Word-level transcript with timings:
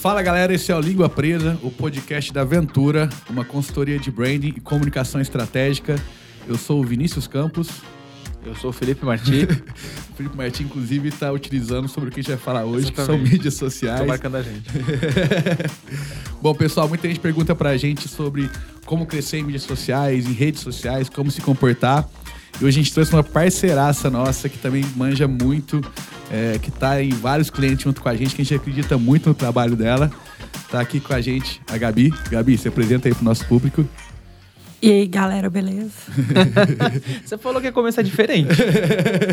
Fala 0.00 0.22
galera, 0.22 0.54
esse 0.54 0.72
é 0.72 0.74
o 0.74 0.80
Língua 0.80 1.10
Presa, 1.10 1.58
o 1.62 1.70
podcast 1.70 2.32
da 2.32 2.40
Aventura, 2.40 3.06
uma 3.28 3.44
consultoria 3.44 3.98
de 3.98 4.10
branding 4.10 4.54
e 4.56 4.58
comunicação 4.58 5.20
estratégica. 5.20 6.02
Eu 6.48 6.56
sou 6.56 6.80
o 6.80 6.82
Vinícius 6.82 7.26
Campos. 7.26 7.68
Eu 8.42 8.54
sou 8.54 8.70
o 8.70 8.72
Felipe 8.72 9.04
Martins. 9.04 9.44
o 10.10 10.14
Felipe 10.14 10.34
Martins, 10.34 10.64
inclusive, 10.64 11.10
está 11.10 11.30
utilizando 11.30 11.86
sobre 11.86 12.08
o 12.08 12.12
que 12.12 12.20
a 12.20 12.22
gente 12.22 12.32
vai 12.32 12.40
falar 12.40 12.64
hoje, 12.64 12.86
Exatamente. 12.86 13.24
que 13.24 13.26
são 13.26 13.32
mídias 13.36 13.54
sociais. 13.54 14.00
Tô 14.00 14.06
marcando 14.06 14.36
a 14.36 14.42
gente. 14.42 14.70
Bom, 16.40 16.54
pessoal, 16.54 16.88
muita 16.88 17.06
gente 17.06 17.20
pergunta 17.20 17.54
pra 17.54 17.76
gente 17.76 18.08
sobre 18.08 18.48
como 18.86 19.04
crescer 19.04 19.40
em 19.40 19.42
mídias 19.42 19.64
sociais, 19.64 20.26
em 20.26 20.32
redes 20.32 20.62
sociais, 20.62 21.10
como 21.10 21.30
se 21.30 21.42
comportar. 21.42 22.08
E 22.60 22.64
hoje 22.64 22.80
a 22.80 22.82
gente 22.82 22.92
trouxe 22.92 23.12
uma 23.12 23.22
parceiraça 23.22 24.08
nossa 24.08 24.48
que 24.48 24.58
também 24.58 24.84
manja 24.96 25.28
muito, 25.28 25.80
é, 26.30 26.58
que 26.58 26.68
está 26.68 27.02
em 27.02 27.10
vários 27.10 27.50
clientes 27.50 27.82
junto 27.82 28.00
com 28.00 28.08
a 28.08 28.16
gente, 28.16 28.34
que 28.34 28.42
a 28.42 28.44
gente 28.44 28.54
acredita 28.54 28.96
muito 28.96 29.28
no 29.28 29.34
trabalho 29.34 29.76
dela. 29.76 30.10
Está 30.64 30.80
aqui 30.80 31.00
com 31.00 31.12
a 31.12 31.20
gente 31.20 31.60
a 31.70 31.76
Gabi. 31.76 32.12
Gabi, 32.30 32.56
se 32.56 32.68
apresenta 32.68 33.08
aí 33.08 33.14
pro 33.14 33.24
nosso 33.24 33.44
público. 33.46 33.84
E 34.82 34.90
aí, 34.90 35.06
galera, 35.06 35.50
beleza? 35.50 35.92
Você 37.22 37.36
falou 37.36 37.60
que 37.60 37.66
ia 37.66 37.72
começar 37.72 38.00
diferente. 38.00 38.48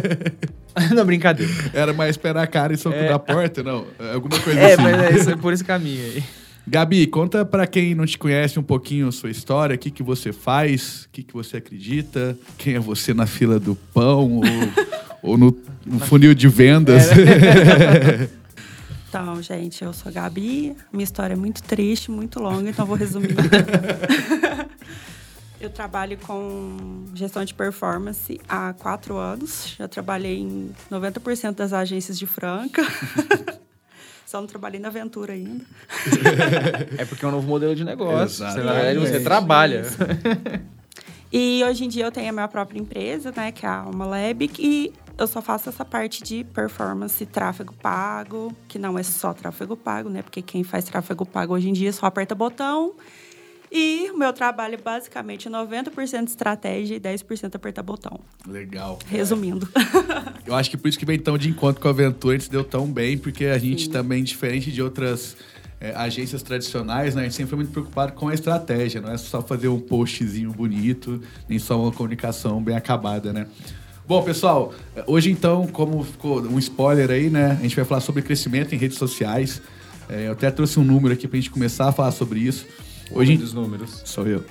não, 0.93 1.05
brincadeira. 1.05 1.52
Era 1.73 1.93
mais 1.93 2.12
esperar 2.12 2.43
a 2.43 2.48
cara 2.48 2.73
e 2.73 2.77
soco 2.77 2.98
é... 2.98 3.07
da 3.07 3.18
porta, 3.18 3.63
não? 3.63 3.85
É 3.98 4.13
alguma 4.13 4.38
coisa 4.40 4.59
é, 4.59 4.73
assim. 4.73 4.81
É, 4.81 4.91
mas 4.91 5.02
é, 5.04 5.15
isso, 5.15 5.29
é 5.29 5.35
por 5.38 5.54
esse 5.54 5.63
caminho 5.63 6.04
aí. 6.04 6.23
Gabi, 6.70 7.07
conta 7.07 7.45
para 7.45 7.66
quem 7.66 7.95
não 7.95 8.05
te 8.05 8.17
conhece 8.17 8.59
um 8.59 8.63
pouquinho 8.63 9.07
a 9.07 9.12
sua 9.12 9.30
história, 9.30 9.73
o 9.73 9.80
que, 9.80 9.89
que 9.89 10.03
você 10.03 10.34
faz, 10.34 11.05
o 11.05 11.09
que, 11.13 11.23
que 11.23 11.34
você 11.34 11.57
acredita, 11.57 12.38
quem 12.57 12.76
é 12.76 12.80
você 12.80 13.13
na 13.13 13.26
fila 13.26 13.57
do 13.57 13.73
pão 13.73 14.40
ou, 14.40 14.43
ou 15.31 15.38
no, 15.38 15.57
no 15.85 15.99
funil 15.99 16.35
de 16.35 16.48
vendas. 16.48 17.05
Então, 19.09 19.41
gente, 19.41 19.84
eu 19.84 19.93
sou 19.93 20.09
a 20.09 20.12
Gabi, 20.12 20.76
minha 20.91 21.03
história 21.03 21.34
é 21.34 21.35
muito 21.35 21.63
triste, 21.63 22.12
muito 22.12 22.41
longa, 22.41 22.70
então 22.70 22.85
vou 22.85 22.98
resumir. 22.98 23.34
eu 25.62 25.70
trabalho 25.70 26.18
com 26.18 27.05
gestão 27.15 27.45
de 27.45 27.54
performance 27.54 28.40
há 28.49 28.73
quatro 28.73 29.15
anos, 29.15 29.76
já 29.77 29.88
trabalhei 29.88 30.40
em 30.40 30.71
90% 30.91 31.55
das 31.55 31.71
agências 31.71 32.20
de 32.20 32.27
Franca. 32.27 32.84
Só 34.27 34.41
não 34.41 34.47
trabalhei 34.47 34.77
na 34.77 34.89
aventura 34.89 35.31
ainda. 35.31 35.63
é 36.97 37.05
porque 37.05 37.23
é 37.23 37.27
um 37.29 37.31
novo 37.31 37.47
modelo 37.47 37.73
de 37.73 37.85
negócio. 37.85 38.45
Exatamente. 38.45 38.99
Você, 38.99 39.11
você 39.11 39.20
trabalha. 39.21 39.83
E 41.31 41.63
hoje 41.63 41.85
em 41.85 41.87
dia 41.87 42.05
eu 42.05 42.11
tenho 42.11 42.29
a 42.29 42.31
minha 42.33 42.48
própria 42.48 42.79
empresa, 42.79 43.33
né, 43.35 43.51
que 43.51 43.65
é 43.65 43.70
a 43.70 43.79
Alma 43.79 44.05
Lab, 44.05 44.49
e 44.59 44.93
eu 45.17 45.27
só 45.27 45.41
faço 45.41 45.67
essa 45.70 45.83
parte 45.83 46.23
de 46.23 46.43
performance 46.43 47.25
tráfego 47.25 47.73
pago, 47.73 48.53
que 48.67 48.77
não 48.77 48.98
é 48.99 49.03
só 49.03 49.33
tráfego 49.33 49.75
pago, 49.75 50.09
né? 50.09 50.21
Porque 50.21 50.41
quem 50.41 50.63
faz 50.63 50.85
tráfego 50.85 51.25
pago 51.25 51.53
hoje 51.53 51.70
em 51.70 51.73
dia 51.73 51.91
só 51.91 52.05
aperta 52.05 52.35
botão 52.35 52.93
e 53.71 54.10
o 54.12 54.18
meu 54.18 54.32
trabalho 54.32 54.76
é 54.76 54.77
basicamente 54.77 55.49
90% 55.49 56.27
estratégia 56.27 56.96
e 56.96 56.99
10% 56.99 57.55
apertar 57.55 57.84
botão. 57.84 58.20
Legal. 58.48 58.99
Resumindo. 59.07 59.68
É. 59.76 60.49
Eu 60.49 60.55
acho 60.55 60.70
que 60.70 60.77
por 60.77 60.87
isso 60.87 60.98
que 60.98 61.05
vem 61.05 61.20
tão 61.20 61.37
de 61.37 61.49
encontro 61.49 61.82
com 61.82 61.88
a 61.88 61.91
Aventura, 61.91 62.35
a 62.35 62.40
gente 62.40 62.49
deu 62.49 62.63
tão 62.63 62.88
bem, 62.88 63.18
porque 63.18 63.45
a 63.45 63.57
gente 63.57 63.85
Sim. 63.85 63.91
também, 63.91 64.23
diferente 64.23 64.72
de 64.72 64.81
outras 64.81 65.35
é, 65.79 65.94
agências 65.95 66.41
tradicionais, 66.41 67.13
né, 67.16 67.22
a 67.22 67.23
gente 67.25 67.35
sempre 67.35 67.50
foi 67.50 67.57
muito 67.57 67.72
preocupado 67.72 68.13
com 68.13 68.29
a 68.29 68.34
estratégia, 68.34 69.01
não 69.01 69.12
é 69.12 69.18
só 69.18 69.41
fazer 69.41 69.68
um 69.68 69.79
postzinho 69.79 70.51
bonito, 70.51 71.22
nem 71.47 71.59
só 71.59 71.79
uma 71.79 71.91
comunicação 71.91 72.62
bem 72.62 72.75
acabada, 72.75 73.34
né? 73.34 73.47
Bom, 74.07 74.23
pessoal, 74.23 74.73
hoje 75.06 75.29
então, 75.29 75.68
como 75.68 76.01
ficou 76.03 76.41
um 76.41 76.57
spoiler 76.59 77.12
aí, 77.12 77.29
né, 77.29 77.57
a 77.59 77.63
gente 77.63 77.75
vai 77.75 77.84
falar 77.84 78.00
sobre 78.00 78.22
crescimento 78.22 78.73
em 78.73 78.78
redes 78.78 78.97
sociais. 78.97 79.62
É, 80.09 80.28
eu 80.28 80.31
até 80.31 80.50
trouxe 80.50 80.79
um 80.79 80.84
número 80.84 81.13
aqui 81.13 81.28
para 81.28 81.38
a 81.38 81.41
gente 81.41 81.51
começar 81.51 81.90
a 81.90 81.91
falar 81.91 82.12
sobre 82.12 82.40
isso. 82.40 82.66
Hoje 83.12 83.38
dos 83.38 83.53
números. 83.53 84.02
Sou 84.06 84.28
eu. 84.28 84.44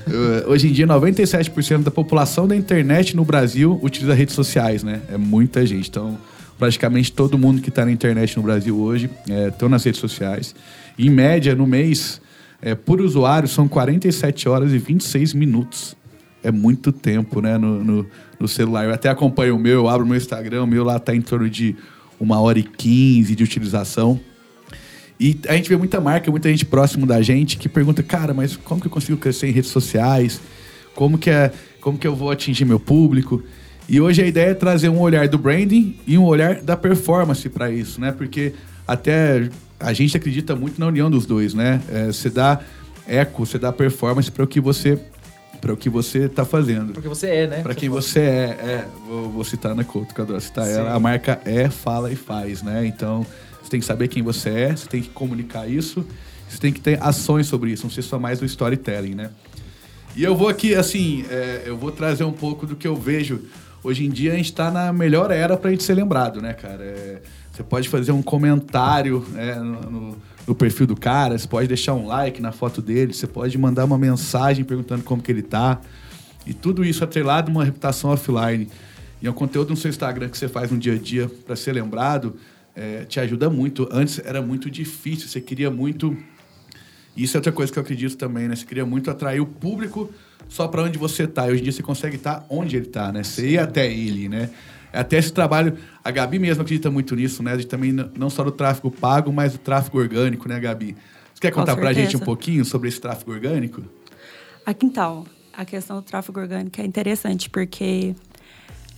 Hoje 0.46 0.68
em 0.68 0.72
dia, 0.72 0.86
97% 0.86 1.82
da 1.82 1.90
população 1.90 2.46
da 2.46 2.56
internet 2.56 3.14
no 3.14 3.24
Brasil 3.24 3.78
utiliza 3.82 4.14
redes 4.14 4.34
sociais, 4.34 4.82
né? 4.82 5.00
É 5.08 5.16
muita 5.16 5.64
gente. 5.64 5.88
Então, 5.88 6.18
praticamente 6.58 7.12
todo 7.12 7.38
mundo 7.38 7.62
que 7.62 7.68
está 7.68 7.84
na 7.84 7.92
internet 7.92 8.36
no 8.36 8.42
Brasil 8.42 8.78
hoje 8.78 9.08
estão 9.48 9.68
é, 9.68 9.70
nas 9.70 9.84
redes 9.84 10.00
sociais. 10.00 10.54
em 10.98 11.08
média, 11.08 11.54
no 11.54 11.66
mês, 11.66 12.20
é, 12.60 12.74
por 12.74 13.00
usuário, 13.00 13.48
são 13.48 13.66
47 13.66 14.48
horas 14.48 14.72
e 14.72 14.78
26 14.78 15.34
minutos. 15.34 15.96
É 16.42 16.50
muito 16.50 16.92
tempo, 16.92 17.40
né? 17.40 17.56
No, 17.58 17.82
no, 17.82 18.06
no 18.38 18.48
celular. 18.48 18.84
Eu 18.84 18.94
até 18.94 19.08
acompanho 19.08 19.56
o 19.56 19.58
meu, 19.58 19.74
eu 19.74 19.88
abro 19.88 20.04
o 20.04 20.08
meu 20.08 20.16
Instagram, 20.16 20.64
o 20.64 20.66
meu 20.66 20.84
lá 20.84 20.96
está 20.96 21.14
em 21.14 21.20
torno 21.20 21.48
de 21.48 21.76
uma 22.18 22.40
hora 22.40 22.58
e 22.58 22.62
15 22.62 23.34
de 23.34 23.44
utilização. 23.44 24.20
E 25.20 25.38
a 25.46 25.54
gente 25.54 25.68
vê 25.68 25.76
muita 25.76 26.00
marca, 26.00 26.30
muita 26.30 26.48
gente 26.48 26.64
próximo 26.64 27.04
da 27.04 27.20
gente 27.20 27.58
que 27.58 27.68
pergunta, 27.68 28.02
cara, 28.02 28.32
mas 28.32 28.56
como 28.56 28.80
que 28.80 28.86
eu 28.86 28.90
consigo 28.90 29.18
crescer 29.18 29.48
em 29.48 29.52
redes 29.52 29.70
sociais? 29.70 30.40
Como 30.94 31.18
que, 31.18 31.28
é, 31.28 31.52
como 31.78 31.98
que 31.98 32.06
eu 32.06 32.16
vou 32.16 32.30
atingir 32.30 32.64
meu 32.64 32.80
público? 32.80 33.42
E 33.86 34.00
hoje 34.00 34.22
a 34.22 34.26
ideia 34.26 34.52
é 34.52 34.54
trazer 34.54 34.88
um 34.88 34.98
olhar 34.98 35.28
do 35.28 35.36
branding 35.36 35.94
e 36.06 36.16
um 36.16 36.24
olhar 36.24 36.62
da 36.62 36.74
performance 36.74 37.46
para 37.50 37.70
isso, 37.70 38.00
né? 38.00 38.12
Porque 38.12 38.54
até 38.88 39.50
a 39.78 39.92
gente 39.92 40.16
acredita 40.16 40.56
muito 40.56 40.80
na 40.80 40.86
união 40.86 41.10
dos 41.10 41.26
dois, 41.26 41.52
né? 41.52 41.82
É, 41.90 42.06
você 42.06 42.30
dá 42.30 42.58
eco, 43.06 43.44
você 43.44 43.58
dá 43.58 43.70
performance 43.70 44.30
para 44.30 44.44
o 44.44 44.46
que 44.46 44.60
você 44.60 44.98
para 45.60 45.74
o 45.74 45.76
que 45.76 45.90
você 45.90 46.20
está 46.20 46.46
fazendo. 46.46 46.94
Porque 46.94 47.08
você 47.08 47.26
é, 47.26 47.46
né? 47.46 47.60
Para 47.60 47.74
quem 47.74 47.90
você 47.90 48.20
é, 48.20 48.22
é. 48.22 48.84
Vou, 49.06 49.28
vou 49.28 49.44
citar 49.44 49.74
na 49.74 49.84
Couto, 49.84 50.14
que 50.14 50.20
eu 50.20 50.24
adoro 50.24 50.40
citar 50.40 50.66
ela. 50.66 50.94
A 50.94 50.98
marca 50.98 51.38
é, 51.44 51.68
fala 51.68 52.10
e 52.10 52.16
faz, 52.16 52.62
né? 52.62 52.86
Então, 52.86 53.26
você 53.62 53.70
tem 53.70 53.80
que 53.80 53.86
saber 53.86 54.08
quem 54.08 54.22
você 54.22 54.48
é, 54.48 54.76
você 54.76 54.86
tem 54.86 55.02
que 55.02 55.10
comunicar 55.10 55.68
isso, 55.68 56.06
você 56.48 56.58
tem 56.58 56.72
que 56.72 56.80
ter 56.80 57.02
ações 57.02 57.46
sobre 57.46 57.70
isso, 57.70 57.84
não 57.84 57.90
ser 57.90 58.02
só 58.02 58.18
mais 58.18 58.40
o 58.42 58.44
storytelling, 58.44 59.14
né? 59.14 59.30
E 60.16 60.24
eu 60.24 60.34
vou 60.34 60.48
aqui, 60.48 60.74
assim, 60.74 61.24
é, 61.30 61.62
eu 61.66 61.76
vou 61.76 61.92
trazer 61.92 62.24
um 62.24 62.32
pouco 62.32 62.66
do 62.66 62.74
que 62.74 62.86
eu 62.86 62.96
vejo. 62.96 63.42
Hoje 63.82 64.04
em 64.04 64.10
dia 64.10 64.32
a 64.32 64.36
gente 64.36 64.46
está 64.46 64.70
na 64.70 64.92
melhor 64.92 65.30
era 65.30 65.56
para 65.56 65.68
a 65.68 65.70
gente 65.70 65.84
ser 65.84 65.94
lembrado, 65.94 66.42
né, 66.42 66.52
cara? 66.52 66.82
É, 66.82 67.22
você 67.52 67.62
pode 67.62 67.88
fazer 67.88 68.12
um 68.12 68.22
comentário 68.22 69.24
né, 69.30 69.54
no, 69.54 69.80
no, 69.90 70.16
no, 70.48 70.54
perfil 70.54 70.86
do 70.86 70.96
cara, 70.96 71.38
você 71.38 71.46
pode 71.46 71.68
deixar 71.68 71.94
um 71.94 72.06
like 72.06 72.42
na 72.42 72.52
foto 72.52 72.82
dele, 72.82 73.14
você 73.14 73.26
pode 73.26 73.56
mandar 73.56 73.84
uma 73.84 73.96
mensagem 73.96 74.64
perguntando 74.64 75.04
como 75.04 75.22
que 75.22 75.30
ele 75.30 75.42
tá. 75.42 75.80
E 76.46 76.52
tudo 76.52 76.84
isso 76.84 77.04
atrelado 77.04 77.50
a 77.50 77.54
uma 77.54 77.64
reputação 77.64 78.10
offline. 78.10 78.68
E 79.22 79.26
é 79.26 79.30
um 79.30 79.34
conteúdo 79.34 79.70
no 79.70 79.76
seu 79.76 79.90
Instagram 79.90 80.28
que 80.28 80.38
você 80.38 80.48
faz 80.48 80.70
no 80.70 80.78
dia 80.78 80.94
a 80.94 80.98
dia 80.98 81.30
para 81.46 81.54
ser 81.54 81.72
lembrado 81.72 82.36
é, 82.74 83.04
te 83.04 83.20
ajuda 83.20 83.50
muito. 83.50 83.88
Antes 83.90 84.18
era 84.18 84.40
muito 84.40 84.70
difícil, 84.70 85.28
você 85.28 85.40
queria 85.40 85.70
muito. 85.70 86.16
Isso 87.16 87.36
é 87.36 87.38
outra 87.38 87.52
coisa 87.52 87.72
que 87.72 87.78
eu 87.78 87.82
acredito 87.82 88.16
também, 88.16 88.48
né? 88.48 88.56
Você 88.56 88.64
queria 88.64 88.86
muito 88.86 89.10
atrair 89.10 89.40
o 89.40 89.46
público 89.46 90.10
só 90.48 90.68
para 90.68 90.82
onde 90.82 90.98
você 90.98 91.26
tá. 91.26 91.48
E 91.48 91.52
hoje 91.52 91.60
em 91.60 91.64
dia 91.64 91.72
você 91.72 91.82
consegue 91.82 92.16
estar 92.16 92.40
tá 92.40 92.46
onde 92.48 92.76
ele 92.76 92.86
tá, 92.86 93.12
né? 93.12 93.22
Você 93.22 93.50
ir 93.50 93.58
até 93.58 93.90
ele, 93.90 94.28
né? 94.28 94.50
Até 94.92 95.18
esse 95.18 95.32
trabalho, 95.32 95.76
a 96.02 96.10
Gabi 96.10 96.38
mesmo 96.38 96.62
acredita 96.62 96.90
muito 96.90 97.14
nisso, 97.14 97.42
né? 97.42 97.56
De 97.56 97.66
também 97.66 97.92
não 97.92 98.28
só 98.28 98.42
do 98.42 98.50
tráfego 98.50 98.90
pago, 98.90 99.32
mas 99.32 99.52
do 99.52 99.58
tráfego 99.58 99.98
orgânico, 99.98 100.48
né, 100.48 100.58
Gabi? 100.58 100.96
Você 101.32 101.40
quer 101.40 101.52
contar 101.52 101.76
para 101.76 101.90
a 101.90 101.92
gente 101.92 102.16
um 102.16 102.20
pouquinho 102.20 102.64
sobre 102.64 102.88
esse 102.88 103.00
tráfego 103.00 103.32
orgânico? 103.32 103.82
Aqui 104.66 104.86
então, 104.86 105.24
a 105.52 105.64
questão 105.64 105.96
do 105.96 106.02
tráfego 106.02 106.40
orgânico 106.40 106.80
é 106.80 106.84
interessante 106.84 107.48
porque 107.48 108.14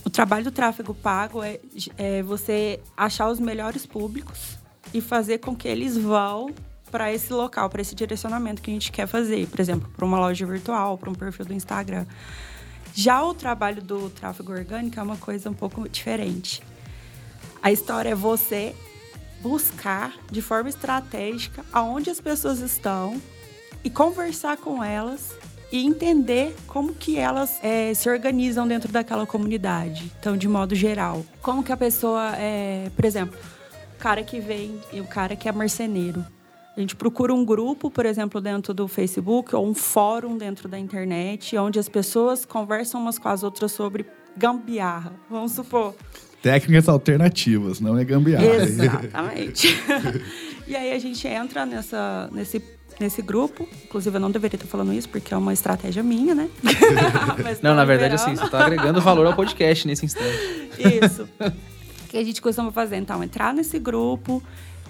o 0.05 0.09
trabalho 0.09 0.43
do 0.43 0.51
tráfego 0.51 0.93
pago 0.93 1.41
é, 1.43 1.59
é 1.97 2.23
você 2.23 2.79
achar 2.95 3.29
os 3.29 3.39
melhores 3.39 3.85
públicos 3.85 4.57
e 4.93 5.01
fazer 5.01 5.39
com 5.39 5.55
que 5.55 5.67
eles 5.67 5.97
vão 5.97 6.53
para 6.91 7.11
esse 7.11 7.33
local, 7.33 7.69
para 7.69 7.81
esse 7.81 7.95
direcionamento 7.95 8.61
que 8.61 8.69
a 8.69 8.73
gente 8.73 8.91
quer 8.91 9.07
fazer. 9.07 9.47
Por 9.47 9.59
exemplo, 9.59 9.89
para 9.95 10.05
uma 10.05 10.19
loja 10.19 10.45
virtual, 10.45 10.97
para 10.97 11.09
um 11.09 11.15
perfil 11.15 11.45
do 11.45 11.53
Instagram. 11.53 12.05
Já 12.93 13.23
o 13.23 13.33
trabalho 13.33 13.81
do 13.81 14.09
tráfego 14.11 14.51
orgânico 14.51 14.99
é 14.99 15.03
uma 15.03 15.17
coisa 15.17 15.49
um 15.49 15.53
pouco 15.53 15.89
diferente. 15.89 16.61
A 17.63 17.71
história 17.71 18.09
é 18.09 18.15
você 18.15 18.75
buscar 19.41 20.13
de 20.31 20.41
forma 20.41 20.69
estratégica 20.69 21.65
aonde 21.73 22.09
as 22.09 22.21
pessoas 22.21 22.59
estão 22.59 23.19
e 23.83 23.89
conversar 23.89 24.57
com 24.57 24.83
elas 24.83 25.35
e 25.73 25.83
entender 25.83 26.55
como 26.67 26.93
que 26.93 27.17
elas 27.17 27.59
é, 27.63 27.91
se 27.95 28.07
organizam 28.07 28.67
dentro 28.67 28.91
daquela 28.91 29.25
comunidade. 29.25 30.11
Então, 30.19 30.37
de 30.37 30.47
modo 30.47 30.75
geral, 30.75 31.25
como 31.41 31.63
que 31.63 31.71
a 31.71 31.77
pessoa, 31.77 32.35
é, 32.37 32.91
por 32.95 33.03
exemplo, 33.03 33.35
o 33.95 33.97
cara 33.97 34.21
que 34.21 34.39
vem 34.39 34.79
e 34.93 35.01
o 35.01 35.05
cara 35.05 35.35
que 35.35 35.49
é 35.49 35.51
marceneiro. 35.51 36.23
A 36.77 36.79
gente 36.79 36.95
procura 36.95 37.33
um 37.33 37.43
grupo, 37.43 37.89
por 37.89 38.05
exemplo, 38.05 38.39
dentro 38.39 38.71
do 38.71 38.87
Facebook 38.87 39.55
ou 39.55 39.67
um 39.67 39.73
fórum 39.73 40.37
dentro 40.37 40.69
da 40.69 40.77
internet, 40.77 41.57
onde 41.57 41.79
as 41.79 41.89
pessoas 41.89 42.45
conversam 42.45 43.01
umas 43.01 43.17
com 43.17 43.29
as 43.29 43.41
outras 43.41 43.71
sobre 43.71 44.05
gambiarra. 44.37 45.13
Vamos 45.27 45.53
supor. 45.53 45.95
Técnicas 46.43 46.87
alternativas, 46.87 47.79
não 47.79 47.97
é 47.97 48.03
gambiarra. 48.03 48.45
Exatamente. 48.45 49.75
e 50.67 50.75
aí 50.75 50.91
a 50.91 50.99
gente 50.99 51.27
entra 51.27 51.65
nessa, 51.65 52.29
nesse 52.31 52.59
nesse 52.99 53.21
grupo. 53.21 53.67
Inclusive, 53.85 54.15
eu 54.15 54.19
não 54.19 54.31
deveria 54.31 54.55
estar 54.55 54.67
falando 54.67 54.93
isso, 54.93 55.09
porque 55.09 55.33
é 55.33 55.37
uma 55.37 55.53
estratégia 55.53 56.03
minha, 56.03 56.33
né? 56.35 56.49
não, 57.61 57.75
na 57.75 57.85
verdade, 57.85 58.15
assim, 58.15 58.35
você 58.35 58.45
está 58.45 58.65
agregando 58.65 59.01
valor 59.01 59.25
ao 59.25 59.35
podcast 59.35 59.87
nesse 59.87 60.05
instante. 60.05 60.69
Isso. 60.77 61.27
que 62.09 62.17
a 62.17 62.23
gente 62.23 62.41
costuma 62.41 62.71
fazer, 62.71 62.97
então, 62.97 63.23
entrar 63.23 63.53
nesse 63.53 63.79
grupo 63.79 64.41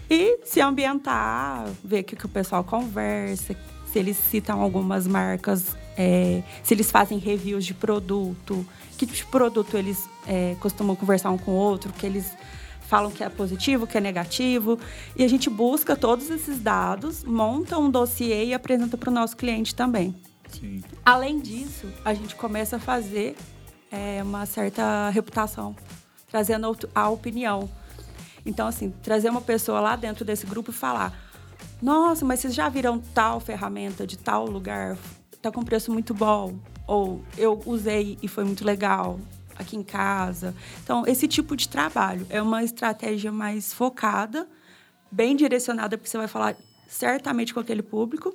E 0.10 0.40
se 0.44 0.62
ambientar, 0.62 1.66
ver 1.84 2.02
o 2.02 2.04
que, 2.04 2.16
que 2.16 2.26
o 2.26 2.30
pessoal 2.30 2.64
conversa, 2.64 3.56
se 3.92 4.00
eles 4.00 4.18
citam 4.18 4.62
algumas 4.62 5.08
marcas, 5.08 5.76
é, 5.98 6.44
se 6.64 6.74
eles 6.74 6.92
fazem 6.92 7.18
reviews 7.18 7.66
de 7.66 7.74
produto, 7.74 8.66
que 8.98 9.06
tipo 9.06 9.14
de 9.14 9.26
produto 9.26 9.78
eles 9.78 10.10
é, 10.28 10.56
costumam 10.60 10.96
conversar 10.96 11.30
um 11.32 11.38
com 11.38 11.52
o 11.52 11.56
outro, 11.56 11.94
que 11.94 12.06
eles 12.06 12.32
falam 12.94 13.10
que 13.10 13.24
é 13.24 13.30
positivo, 13.30 13.88
que 13.88 13.98
é 13.98 14.02
negativo. 14.02 14.78
E 15.16 15.24
a 15.24 15.28
gente 15.28 15.50
busca 15.50 15.96
todos 15.96 16.30
esses 16.30 16.60
dados, 16.60 17.24
monta 17.24 17.76
um 17.80 17.90
dossiê 17.90 18.46
e 18.46 18.54
apresenta 18.54 18.96
para 18.96 19.10
o 19.10 19.12
nosso 19.12 19.36
cliente 19.36 19.74
também. 19.74 20.14
Sim. 20.48 20.84
Além 21.04 21.40
disso, 21.40 21.92
a 22.06 22.14
gente 22.14 22.36
começa 22.36 22.76
a 22.76 22.80
fazer 22.80 23.36
é, 23.92 24.22
uma 24.22 24.46
certa 24.46 25.10
reputação, 25.10 25.76
trazendo 26.30 26.78
a 26.94 27.10
opinião. 27.10 27.68
Então, 28.46 28.68
assim, 28.68 28.94
trazer 29.02 29.32
uma 29.32 29.42
pessoa 29.42 29.80
lá 29.80 29.96
dentro 29.96 30.24
desse 30.24 30.46
grupo 30.46 30.70
e 30.70 30.74
falar: 30.74 31.18
Nossa, 31.82 32.24
mas 32.24 32.42
vocês 32.42 32.54
já 32.54 32.70
viram 32.70 33.00
tal 33.00 33.40
ferramenta 33.40 34.06
de 34.06 34.20
tal 34.20 34.46
lugar? 34.46 34.96
Tá 35.42 35.52
com 35.52 35.64
preço 35.64 35.92
muito 35.92 36.14
bom. 36.14 36.60
Ou 36.86 37.24
eu 37.40 37.60
usei 37.66 38.20
e 38.22 38.28
foi 38.28 38.44
muito 38.44 38.64
legal 38.64 39.18
aqui 39.58 39.76
em 39.76 39.84
casa. 39.84 40.56
Então, 40.84 41.06
esse 41.06 41.28
tipo 41.28 41.56
de 41.56 41.68
trabalho 41.68 42.26
é 42.30 42.42
uma 42.42 42.64
estratégia 42.64 43.32
mais 43.32 43.74
focada, 43.74 44.48
bem 45.12 45.36
direcionada, 45.36 45.98
porque 45.98 46.10
você 46.10 46.18
vai 46.18 46.28
falar 46.28 46.56
certamente 46.88 47.54
com 47.54 47.60
aquele 47.60 47.82
público. 47.82 48.34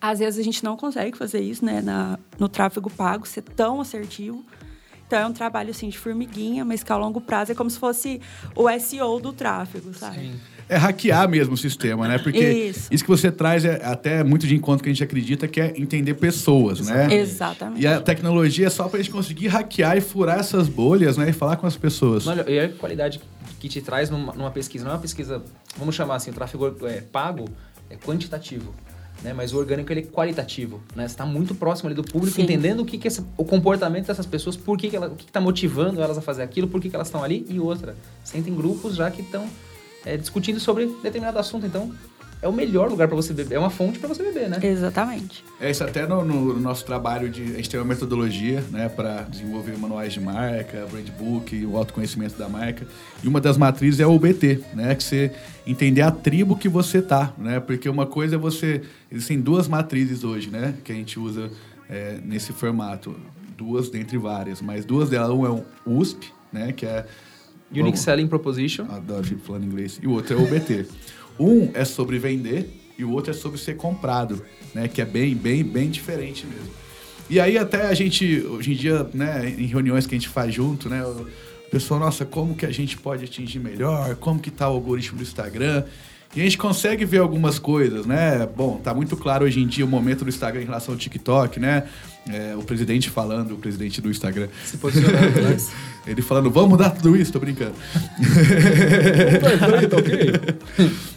Às 0.00 0.18
vezes 0.18 0.38
a 0.38 0.42
gente 0.42 0.62
não 0.62 0.76
consegue 0.76 1.16
fazer 1.16 1.40
isso, 1.40 1.64
né, 1.64 1.80
na, 1.80 2.18
no 2.38 2.48
tráfego 2.48 2.90
pago, 2.90 3.26
ser 3.26 3.42
tão 3.42 3.80
assertivo. 3.80 4.44
Então 5.06 5.18
é 5.18 5.26
um 5.26 5.32
trabalho 5.32 5.70
assim 5.70 5.88
de 5.88 5.98
formiguinha, 5.98 6.64
mas 6.64 6.82
que 6.82 6.92
ao 6.92 6.98
longo 6.98 7.20
prazo 7.20 7.52
é 7.52 7.54
como 7.54 7.70
se 7.70 7.78
fosse 7.78 8.20
o 8.54 8.68
SEO 8.78 9.20
do 9.20 9.32
tráfego, 9.32 9.94
sabe? 9.94 10.20
Sim. 10.20 10.40
É 10.68 10.76
hackear 10.76 11.28
mesmo 11.28 11.54
o 11.54 11.56
sistema, 11.56 12.08
né? 12.08 12.18
Porque 12.18 12.38
isso. 12.38 12.88
isso. 12.90 13.04
que 13.04 13.10
você 13.10 13.30
traz 13.30 13.64
é 13.64 13.84
até 13.84 14.24
muito 14.24 14.46
de 14.46 14.54
encontro 14.54 14.82
que 14.82 14.88
a 14.88 14.92
gente 14.92 15.04
acredita 15.04 15.46
que 15.46 15.60
é 15.60 15.74
entender 15.76 16.14
pessoas, 16.14 16.80
né? 16.80 17.14
Exatamente. 17.14 17.82
E 17.82 17.86
a 17.86 18.00
tecnologia 18.00 18.66
é 18.66 18.70
só 18.70 18.88
para 18.88 18.98
a 18.98 19.02
gente 19.02 19.12
conseguir 19.12 19.48
hackear 19.48 19.96
e 19.96 20.00
furar 20.00 20.38
essas 20.38 20.68
bolhas, 20.68 21.16
né? 21.16 21.30
E 21.30 21.32
falar 21.32 21.56
com 21.56 21.66
as 21.66 21.76
pessoas. 21.76 22.26
Olha, 22.26 22.48
e 22.48 22.58
a 22.58 22.68
qualidade 22.70 23.20
que 23.60 23.68
te 23.68 23.80
traz 23.80 24.10
numa, 24.10 24.32
numa 24.32 24.50
pesquisa, 24.50 24.84
não 24.84 24.92
é 24.92 24.94
uma 24.94 25.00
pesquisa, 25.00 25.42
vamos 25.76 25.94
chamar 25.94 26.16
assim, 26.16 26.30
o 26.30 26.34
tráfego 26.34 26.74
é, 26.86 27.00
pago 27.00 27.48
é 27.90 27.96
quantitativo 27.96 28.74
né? 29.24 29.32
Mas 29.32 29.52
o 29.52 29.58
orgânico 29.58 29.90
ele 29.92 30.00
é 30.00 30.04
qualitativo, 30.04 30.82
né? 30.94 31.08
Você 31.08 31.14
está 31.14 31.24
muito 31.24 31.54
próximo 31.54 31.88
ali 31.88 31.96
do 31.96 32.04
público, 32.04 32.36
Sim. 32.36 32.42
entendendo 32.42 32.80
o 32.80 32.84
que, 32.84 32.98
que 32.98 33.08
essa, 33.08 33.26
o 33.36 33.44
comportamento 33.44 34.06
dessas 34.06 34.26
pessoas, 34.26 34.56
por 34.56 34.76
que, 34.76 34.90
que 34.90 34.96
ela, 34.96 35.08
o 35.08 35.16
que 35.16 35.24
está 35.24 35.40
motivando 35.40 36.00
elas 36.00 36.18
a 36.18 36.20
fazer 36.20 36.42
aquilo, 36.42 36.68
por 36.68 36.80
que, 36.80 36.90
que 36.90 36.94
elas 36.94 37.08
estão 37.08 37.24
ali 37.24 37.46
e 37.48 37.58
outra. 37.58 37.96
Sentem 38.22 38.54
grupos 38.54 38.94
já 38.94 39.10
que 39.10 39.22
estão 39.22 39.48
é, 40.04 40.16
discutindo 40.16 40.60
sobre 40.60 40.86
determinado 41.02 41.38
assunto, 41.38 41.66
então 41.66 41.92
é 42.44 42.48
o 42.48 42.52
melhor 42.52 42.90
lugar 42.90 43.08
para 43.08 43.16
você 43.16 43.32
beber, 43.32 43.54
é 43.54 43.58
uma 43.58 43.70
fonte 43.70 43.98
para 43.98 44.06
você 44.06 44.22
beber, 44.22 44.50
né? 44.50 44.58
Exatamente. 44.62 45.42
É 45.58 45.70
isso 45.70 45.82
até 45.82 46.06
no, 46.06 46.22
no, 46.22 46.60
nosso 46.60 46.84
trabalho 46.84 47.30
de 47.30 47.42
a 47.42 47.56
gente 47.56 47.70
tem 47.70 47.80
uma 47.80 47.86
metodologia, 47.86 48.62
né, 48.70 48.86
para 48.86 49.22
desenvolver 49.22 49.78
manuais 49.78 50.12
de 50.12 50.20
marca, 50.20 50.86
brand 50.90 51.08
book, 51.18 51.64
o 51.64 51.78
autoconhecimento 51.78 52.36
da 52.36 52.46
marca. 52.46 52.86
E 53.22 53.28
uma 53.28 53.40
das 53.40 53.56
matrizes 53.56 53.98
é 53.98 54.06
o 54.06 54.12
OBT, 54.12 54.60
né, 54.74 54.94
que 54.94 55.02
você 55.02 55.32
entender 55.66 56.02
a 56.02 56.10
tribo 56.10 56.54
que 56.54 56.68
você 56.68 57.00
tá, 57.00 57.32
né? 57.38 57.60
Porque 57.60 57.88
uma 57.88 58.04
coisa 58.04 58.34
é 58.34 58.38
você 58.38 58.82
existem 59.10 59.40
duas 59.40 59.66
matrizes 59.66 60.22
hoje, 60.22 60.50
né, 60.50 60.74
que 60.84 60.92
a 60.92 60.94
gente 60.94 61.18
usa 61.18 61.50
é, 61.88 62.18
nesse 62.22 62.52
formato, 62.52 63.16
duas 63.56 63.88
dentre 63.88 64.18
várias, 64.18 64.60
mas 64.60 64.84
duas 64.84 65.08
delas 65.08 65.30
um 65.30 65.46
é 65.46 65.50
o 65.50 65.64
USP, 65.86 66.30
né, 66.52 66.72
que 66.72 66.84
é 66.84 67.06
Unique 67.80 67.96
Vamos, 67.96 68.00
Selling 68.00 68.26
Proposition. 68.26 68.86
Adoro 68.88 69.24
falando 69.38 69.64
inglês. 69.64 69.98
E 70.02 70.06
o 70.06 70.12
outro 70.12 70.34
é 70.34 70.40
o 70.40 70.44
OBT. 70.44 70.86
Um 71.38 71.70
é 71.74 71.84
sobre 71.84 72.18
vender 72.18 72.68
e 72.96 73.04
o 73.04 73.10
outro 73.10 73.30
é 73.30 73.34
sobre 73.34 73.58
ser 73.58 73.76
comprado, 73.76 74.42
né? 74.74 74.88
Que 74.88 75.02
é 75.02 75.04
bem, 75.04 75.34
bem, 75.34 75.64
bem 75.64 75.90
diferente 75.90 76.46
mesmo. 76.46 76.70
E 77.28 77.40
aí 77.40 77.56
até 77.58 77.86
a 77.86 77.94
gente, 77.94 78.42
hoje 78.42 78.72
em 78.72 78.76
dia, 78.76 79.08
né, 79.14 79.48
em 79.48 79.66
reuniões 79.66 80.06
que 80.06 80.14
a 80.14 80.18
gente 80.18 80.28
faz 80.28 80.54
junto, 80.54 80.88
né? 80.88 81.04
O 81.04 81.26
pessoal, 81.70 81.98
nossa, 81.98 82.24
como 82.24 82.54
que 82.54 82.66
a 82.66 82.70
gente 82.70 82.96
pode 82.98 83.24
atingir 83.24 83.58
melhor? 83.58 84.14
Como 84.16 84.38
que 84.38 84.50
tá 84.50 84.68
o 84.68 84.74
algoritmo 84.74 85.18
do 85.18 85.22
Instagram? 85.22 85.84
E 86.36 86.40
a 86.40 86.44
gente 86.44 86.58
consegue 86.58 87.04
ver 87.04 87.18
algumas 87.18 87.58
coisas, 87.58 88.06
né? 88.06 88.48
Bom, 88.56 88.80
tá 88.82 88.92
muito 88.92 89.16
claro 89.16 89.44
hoje 89.44 89.60
em 89.60 89.66
dia 89.66 89.84
o 89.84 89.88
momento 89.88 90.24
do 90.24 90.28
Instagram 90.28 90.62
em 90.62 90.66
relação 90.66 90.94
ao 90.94 90.98
TikTok, 90.98 91.60
né? 91.60 91.84
É, 92.28 92.56
o 92.56 92.62
presidente 92.62 93.08
falando, 93.08 93.52
o 93.52 93.58
presidente 93.58 94.00
do 94.00 94.10
Instagram. 94.10 94.48
Se 94.64 94.78
posicionando, 94.78 95.40
né? 95.40 95.56
Ele 96.06 96.22
falando, 96.22 96.50
vamos 96.50 96.70
mudar 96.70 96.90
tudo 96.90 97.16
isso, 97.16 97.32
tô 97.32 97.38
brincando. 97.38 97.74
tá 99.88 99.96
ok. 99.96 101.04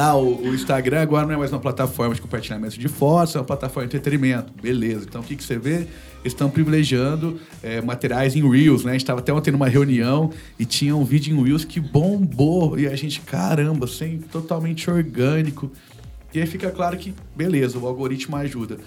Ah, 0.00 0.14
o, 0.14 0.42
o, 0.44 0.54
Instagram 0.54 1.02
agora 1.02 1.26
não 1.26 1.34
é 1.34 1.36
mais 1.36 1.50
uma 1.50 1.58
plataforma 1.58 2.14
de 2.14 2.20
compartilhamento 2.20 2.78
de 2.78 2.86
fotos, 2.86 3.34
é 3.34 3.38
uma 3.40 3.44
plataforma 3.44 3.88
de 3.88 3.96
entretenimento. 3.96 4.52
Beleza. 4.62 5.04
Então, 5.08 5.20
o 5.20 5.24
que, 5.24 5.34
que 5.34 5.42
você 5.42 5.58
vê? 5.58 5.74
Eles 5.74 5.88
estão 6.26 6.48
privilegiando 6.48 7.40
é, 7.64 7.80
materiais 7.80 8.36
em 8.36 8.48
Reels, 8.48 8.84
né? 8.84 8.92
A 8.92 8.94
gente 8.94 9.02
estava 9.02 9.18
até 9.18 9.32
ontem 9.32 9.50
numa 9.50 9.66
reunião 9.68 10.30
e 10.56 10.64
tinha 10.64 10.94
um 10.94 11.04
vídeo 11.04 11.36
em 11.36 11.42
Reels 11.42 11.64
que 11.64 11.80
bombou. 11.80 12.78
E 12.78 12.86
a 12.86 12.94
gente, 12.94 13.20
caramba, 13.22 13.88
sem, 13.88 14.20
totalmente 14.20 14.88
orgânico. 14.88 15.68
E 16.32 16.40
aí 16.40 16.46
fica 16.46 16.70
claro 16.70 16.96
que, 16.96 17.12
beleza, 17.34 17.76
o 17.76 17.84
algoritmo 17.84 18.36
ajuda. 18.36 18.78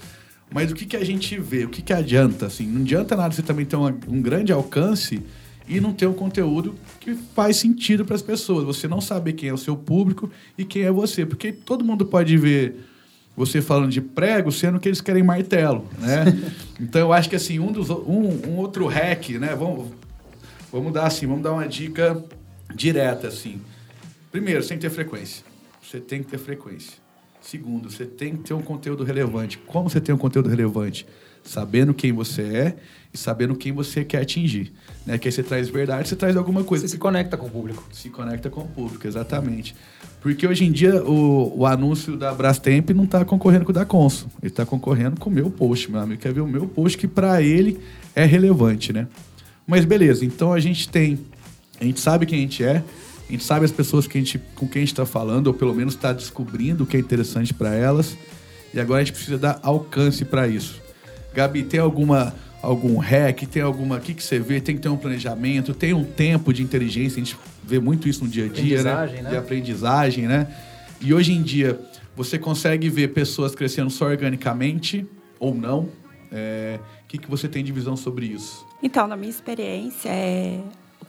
Mas 0.49 0.71
o 0.71 0.75
que, 0.75 0.85
que 0.85 0.95
a 0.95 1.03
gente 1.03 1.37
vê? 1.37 1.65
O 1.65 1.69
que, 1.69 1.81
que 1.81 1.91
adianta? 1.91 2.45
Assim, 2.45 2.65
não 2.65 2.83
adianta 2.83 3.17
nada 3.17 3.35
você 3.35 3.41
também 3.41 3.65
ter 3.65 3.75
uma, 3.75 3.93
um 4.07 4.21
grande 4.21 4.53
alcance 4.53 5.21
e 5.71 5.79
não 5.79 5.93
ter 5.93 6.05
um 6.05 6.13
conteúdo 6.13 6.75
que 6.99 7.15
faz 7.33 7.55
sentido 7.55 8.03
para 8.03 8.13
as 8.13 8.21
pessoas. 8.21 8.65
Você 8.65 8.89
não 8.89 8.99
saber 8.99 9.31
quem 9.33 9.47
é 9.47 9.53
o 9.53 9.57
seu 9.57 9.77
público 9.77 10.29
e 10.57 10.65
quem 10.65 10.83
é 10.83 10.91
você. 10.91 11.25
Porque 11.25 11.53
todo 11.53 11.85
mundo 11.85 12.05
pode 12.05 12.37
ver 12.37 12.75
você 13.37 13.61
falando 13.61 13.89
de 13.89 14.01
prego, 14.01 14.51
sendo 14.51 14.81
que 14.81 14.89
eles 14.89 14.99
querem 14.99 15.23
martelo, 15.23 15.87
né? 15.97 16.25
então 16.77 16.99
eu 16.99 17.13
acho 17.13 17.29
que 17.29 17.37
assim, 17.37 17.57
um, 17.57 17.71
dos, 17.71 17.89
um, 17.89 18.49
um 18.49 18.57
outro 18.57 18.85
hack, 18.85 19.29
né? 19.39 19.55
Vamos, 19.55 19.93
vamos 20.69 20.91
dar 20.91 21.07
assim, 21.07 21.25
vamos 21.25 21.41
dar 21.41 21.53
uma 21.53 21.65
dica 21.65 22.21
direta 22.75 23.29
assim. 23.29 23.61
Primeiro, 24.29 24.61
que 24.61 24.77
ter 24.77 24.89
frequência. 24.89 25.45
Você 25.81 26.01
tem 26.01 26.21
que 26.21 26.29
ter 26.29 26.37
frequência. 26.37 26.97
Segundo, 27.39 27.89
você 27.89 28.05
tem 28.05 28.35
que 28.35 28.43
ter 28.43 28.53
um 28.53 28.61
conteúdo 28.61 29.05
relevante. 29.05 29.57
Como 29.57 29.89
você 29.89 30.01
tem 30.01 30.13
um 30.13 30.17
conteúdo 30.17 30.49
relevante? 30.49 31.07
Sabendo 31.43 31.93
quem 31.93 32.11
você 32.11 32.41
é 32.41 32.75
e 33.13 33.17
sabendo 33.17 33.55
quem 33.55 33.71
você 33.71 34.05
quer 34.05 34.21
atingir. 34.21 34.71
Né? 35.05 35.17
Que 35.17 35.27
aí 35.27 35.31
você 35.31 35.43
traz 35.43 35.69
verdade, 35.69 36.07
você 36.07 36.15
traz 36.15 36.37
alguma 36.37 36.63
coisa. 36.63 36.87
Você 36.87 36.93
se 36.93 36.97
conecta 36.97 37.35
com 37.35 37.47
o 37.47 37.49
público. 37.49 37.83
Se 37.91 38.09
conecta 38.09 38.49
com 38.49 38.61
o 38.61 38.67
público, 38.67 39.05
exatamente. 39.05 39.75
Porque 40.21 40.47
hoje 40.47 40.65
em 40.65 40.71
dia 40.71 41.03
o, 41.03 41.59
o 41.59 41.65
anúncio 41.65 42.15
da 42.15 42.33
Brastemp 42.33 42.91
não 42.91 43.05
está 43.05 43.25
concorrendo 43.25 43.65
com 43.65 43.71
o 43.71 43.75
da 43.75 43.85
Consul. 43.85 44.29
Ele 44.41 44.51
está 44.51 44.65
concorrendo 44.65 45.19
com 45.19 45.29
o 45.29 45.33
meu 45.33 45.49
post, 45.49 45.91
meu 45.91 45.99
amigo. 45.99 46.21
Quer 46.21 46.31
ver 46.31 46.41
o 46.41 46.47
meu 46.47 46.67
post 46.67 46.97
que 46.97 47.07
para 47.07 47.41
ele 47.41 47.79
é 48.15 48.23
relevante, 48.23 48.93
né? 48.93 49.07
Mas 49.65 49.83
beleza, 49.85 50.25
então 50.25 50.53
a 50.53 50.59
gente 50.59 50.87
tem. 50.89 51.19
A 51.79 51.83
gente 51.83 51.99
sabe 51.99 52.25
quem 52.25 52.39
a 52.39 52.41
gente 52.41 52.63
é, 52.63 52.83
a 53.27 53.31
gente 53.31 53.43
sabe 53.43 53.65
as 53.65 53.71
pessoas 53.71 54.05
que 54.05 54.17
a 54.17 54.21
gente, 54.21 54.37
com 54.55 54.67
quem 54.67 54.81
a 54.81 54.85
gente 54.85 54.91
está 54.91 55.05
falando, 55.05 55.47
ou 55.47 55.53
pelo 55.53 55.73
menos 55.73 55.93
está 55.95 56.11
descobrindo 56.11 56.83
o 56.83 56.87
que 56.87 56.97
é 56.97 56.99
interessante 56.99 57.53
para 57.53 57.73
elas. 57.73 58.17
E 58.73 58.79
agora 58.79 59.01
a 59.01 59.03
gente 59.03 59.13
precisa 59.13 59.37
dar 59.37 59.59
alcance 59.63 60.25
para 60.25 60.47
isso. 60.47 60.81
Gabi, 61.33 61.63
tem 61.63 61.79
alguma 61.79 62.33
algum 62.61 62.97
hack, 62.97 63.41
tem 63.47 63.61
alguma. 63.61 63.97
O 63.97 63.99
que, 63.99 64.13
que 64.13 64.23
você 64.23 64.39
vê? 64.39 64.61
Tem 64.61 64.75
que 64.75 64.81
ter 64.81 64.89
um 64.89 64.97
planejamento, 64.97 65.73
tem 65.73 65.93
um 65.93 66.03
tempo 66.03 66.53
de 66.53 66.61
inteligência, 66.61 67.21
a 67.21 67.25
gente 67.25 67.37
vê 67.63 67.79
muito 67.79 68.07
isso 68.07 68.23
no 68.23 68.29
dia 68.29 68.45
a 68.45 68.47
dia, 68.47 68.83
né? 68.83 69.21
né? 69.21 69.29
De 69.31 69.37
aprendizagem, 69.37 70.27
né? 70.27 70.47
E 70.99 71.13
hoje 71.13 71.33
em 71.33 71.41
dia, 71.41 71.79
você 72.15 72.37
consegue 72.37 72.89
ver 72.89 73.09
pessoas 73.09 73.55
crescendo 73.55 73.89
só 73.89 74.05
organicamente 74.05 75.05
ou 75.39 75.55
não? 75.55 75.89
É, 76.31 76.79
o 77.03 77.07
que, 77.07 77.17
que 77.17 77.29
você 77.29 77.47
tem 77.47 77.63
de 77.63 77.71
visão 77.71 77.97
sobre 77.97 78.27
isso? 78.27 78.65
Então, 78.81 79.07
na 79.07 79.17
minha 79.17 79.29
experiência, 79.29 80.09
é, 80.09 80.59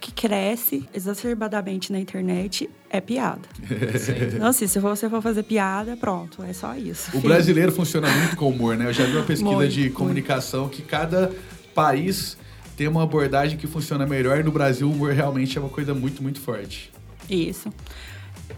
que 0.03 0.11
cresce 0.11 0.85
exacerbadamente 0.93 1.93
na 1.93 2.01
internet 2.01 2.69
é 2.91 3.01
piada. 3.01 3.49
Então, 4.35 4.49
assim, 4.49 4.67
se 4.67 4.81
você 4.81 5.09
for 5.09 5.23
fazer 5.23 5.45
piada, 5.45 5.97
pronto, 5.97 6.43
é 6.43 6.53
só 6.53 6.75
isso. 6.75 7.17
O 7.17 7.21
brasileiro 7.21 7.71
funciona 7.71 8.11
muito 8.11 8.37
com 8.37 8.49
humor, 8.49 8.77
né? 8.77 8.87
Eu 8.87 8.93
já 8.93 9.05
vi 9.05 9.13
uma 9.13 9.25
pesquisa 9.25 9.55
muito, 9.55 9.73
de 9.73 9.91
comunicação 9.91 10.63
muito. 10.63 10.77
que 10.77 10.83
cada 10.83 11.31
país 11.75 12.37
tem 12.77 12.89
uma 12.89 13.05
abordagem 13.05 13.57
que 13.57 13.67
funciona 13.67 14.05
melhor 14.05 14.41
e 14.41 14.43
no 14.43 14.51
Brasil 14.51 14.89
o 14.89 14.93
humor 14.93 15.13
realmente 15.13 15.57
é 15.57 15.61
uma 15.61 15.71
coisa 15.71 15.95
muito, 15.95 16.23
muito 16.23 16.41
forte. 16.41 16.93
Isso. 17.31 17.73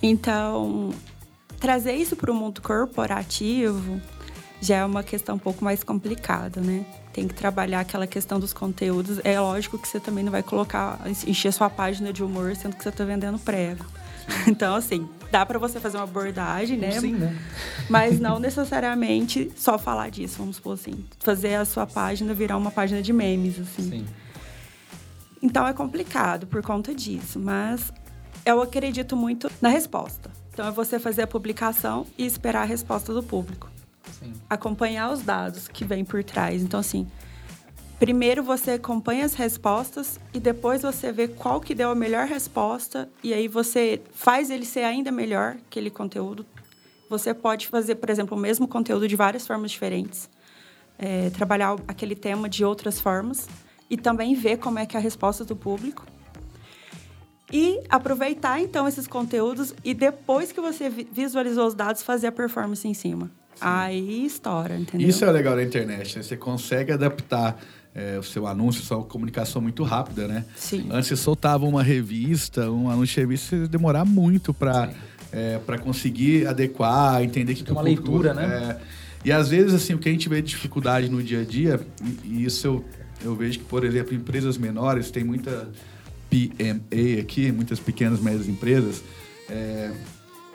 Então, 0.02 0.94
trazer 1.60 1.92
isso 1.92 2.16
para 2.16 2.30
o 2.30 2.34
mundo 2.34 2.62
corporativo 2.62 4.00
já 4.60 4.76
é 4.76 4.84
uma 4.84 5.02
questão 5.02 5.36
um 5.36 5.38
pouco 5.38 5.64
mais 5.64 5.82
complicada, 5.82 6.60
né? 6.60 6.84
tem 7.14 7.28
que 7.28 7.34
trabalhar 7.34 7.80
aquela 7.80 8.08
questão 8.08 8.40
dos 8.40 8.52
conteúdos. 8.52 9.20
É 9.22 9.38
lógico 9.38 9.78
que 9.78 9.86
você 9.86 10.00
também 10.00 10.24
não 10.24 10.32
vai 10.32 10.42
colocar, 10.42 11.00
encher 11.26 11.52
sua 11.52 11.70
página 11.70 12.12
de 12.12 12.24
humor 12.24 12.56
sendo 12.56 12.74
que 12.74 12.82
você 12.82 12.88
está 12.88 13.04
vendendo 13.04 13.38
prego. 13.38 13.86
Então, 14.48 14.74
assim, 14.74 15.06
dá 15.30 15.44
para 15.44 15.58
você 15.58 15.78
fazer 15.78 15.98
uma 15.98 16.04
abordagem, 16.04 16.78
né? 16.78 16.98
Sim, 16.98 17.12
né? 17.12 17.38
Mas 17.90 18.18
não 18.18 18.38
necessariamente 18.40 19.52
só 19.54 19.76
falar 19.76 20.08
disso, 20.08 20.36
vamos 20.38 20.56
supor 20.56 20.72
assim. 20.72 21.04
Fazer 21.18 21.56
a 21.56 21.64
sua 21.66 21.86
página 21.86 22.32
virar 22.32 22.56
uma 22.56 22.70
página 22.70 23.02
de 23.02 23.12
memes, 23.12 23.60
assim. 23.60 23.90
Sim. 23.90 24.06
Então 25.42 25.66
é 25.66 25.74
complicado 25.74 26.46
por 26.46 26.62
conta 26.62 26.94
disso, 26.94 27.38
mas 27.38 27.92
eu 28.46 28.62
acredito 28.62 29.14
muito 29.14 29.50
na 29.60 29.68
resposta. 29.68 30.30
Então 30.54 30.66
é 30.66 30.70
você 30.70 30.98
fazer 30.98 31.20
a 31.20 31.26
publicação 31.26 32.06
e 32.16 32.24
esperar 32.24 32.62
a 32.62 32.66
resposta 32.66 33.12
do 33.12 33.22
público. 33.22 33.68
Sim. 34.24 34.32
Acompanhar 34.48 35.12
os 35.12 35.22
dados 35.22 35.68
que 35.68 35.84
vêm 35.84 36.04
por 36.04 36.24
trás. 36.24 36.62
Então, 36.62 36.80
assim, 36.80 37.06
primeiro 37.98 38.42
você 38.42 38.72
acompanha 38.72 39.24
as 39.24 39.34
respostas 39.34 40.18
e 40.32 40.40
depois 40.40 40.82
você 40.82 41.12
vê 41.12 41.28
qual 41.28 41.60
que 41.60 41.74
deu 41.74 41.90
a 41.90 41.94
melhor 41.94 42.26
resposta 42.26 43.08
e 43.22 43.34
aí 43.34 43.48
você 43.48 44.00
faz 44.12 44.50
ele 44.50 44.64
ser 44.64 44.84
ainda 44.84 45.12
melhor, 45.12 45.56
aquele 45.66 45.90
conteúdo. 45.90 46.46
Você 47.08 47.34
pode 47.34 47.68
fazer, 47.68 47.96
por 47.96 48.10
exemplo, 48.10 48.36
o 48.36 48.40
mesmo 48.40 48.66
conteúdo 48.66 49.06
de 49.06 49.14
várias 49.14 49.46
formas 49.46 49.70
diferentes. 49.70 50.28
É, 50.98 51.28
trabalhar 51.30 51.76
aquele 51.86 52.14
tema 52.14 52.48
de 52.48 52.64
outras 52.64 53.00
formas 53.00 53.48
e 53.90 53.96
também 53.96 54.34
ver 54.34 54.58
como 54.58 54.78
é 54.78 54.86
que 54.86 54.96
é 54.96 55.00
a 55.00 55.02
resposta 55.02 55.44
do 55.44 55.54
público 55.54 56.06
e 57.52 57.80
aproveitar 57.88 58.60
então 58.60 58.88
esses 58.88 59.06
conteúdos 59.06 59.74
e 59.84 59.94
depois 59.94 60.50
que 60.50 60.60
você 60.60 60.88
visualizou 60.88 61.66
os 61.66 61.74
dados, 61.74 62.02
fazer 62.02 62.26
a 62.28 62.32
performance 62.32 62.86
em 62.86 62.94
cima. 62.94 63.30
Aí 63.60 64.26
estoura, 64.26 64.76
entendeu? 64.76 65.08
Isso 65.08 65.24
é 65.24 65.30
legal 65.30 65.56
da 65.56 65.62
internet, 65.62 66.16
né? 66.16 66.22
Você 66.22 66.36
consegue 66.36 66.92
adaptar 66.92 67.58
é, 67.94 68.18
o 68.18 68.22
seu 68.22 68.46
anúncio, 68.46 68.82
sua 68.82 69.02
comunicação 69.04 69.62
muito 69.62 69.82
rápida, 69.84 70.26
né? 70.26 70.44
Sim. 70.56 70.88
Antes 70.90 71.08
você 71.08 71.16
soltava 71.16 71.64
uma 71.64 71.82
revista, 71.82 72.70
um 72.70 72.90
anúncio 72.90 73.14
de 73.14 73.20
revista, 73.20 73.56
você 73.56 73.68
demorar 73.68 74.04
muito 74.04 74.52
para 74.52 74.90
é, 75.32 75.58
para 75.58 75.78
conseguir 75.78 76.46
adequar, 76.46 77.22
entender 77.22 77.54
que, 77.54 77.64
que 77.64 77.72
uma 77.72 77.82
público, 77.82 78.10
leitura, 78.10 78.34
né? 78.34 78.44
É, 78.44 78.80
e 79.24 79.32
às 79.32 79.48
vezes 79.48 79.74
assim 79.74 79.94
o 79.94 79.98
que 79.98 80.08
a 80.08 80.12
gente 80.12 80.28
vê 80.28 80.40
de 80.40 80.48
dificuldade 80.48 81.08
no 81.08 81.22
dia 81.22 81.40
a 81.40 81.44
dia, 81.44 81.80
e, 82.24 82.28
e 82.28 82.44
isso 82.44 82.66
eu, 82.66 82.84
eu 83.24 83.34
vejo 83.34 83.58
que 83.58 83.64
por 83.64 83.84
exemplo 83.84 84.14
empresas 84.14 84.56
menores 84.56 85.10
têm 85.10 85.24
muita 85.24 85.68
PMA 86.30 87.20
aqui, 87.20 87.50
muitas 87.50 87.80
pequenas 87.80 88.20
e 88.20 88.22
médias 88.22 88.48
empresas, 88.48 89.02
é, 89.48 89.90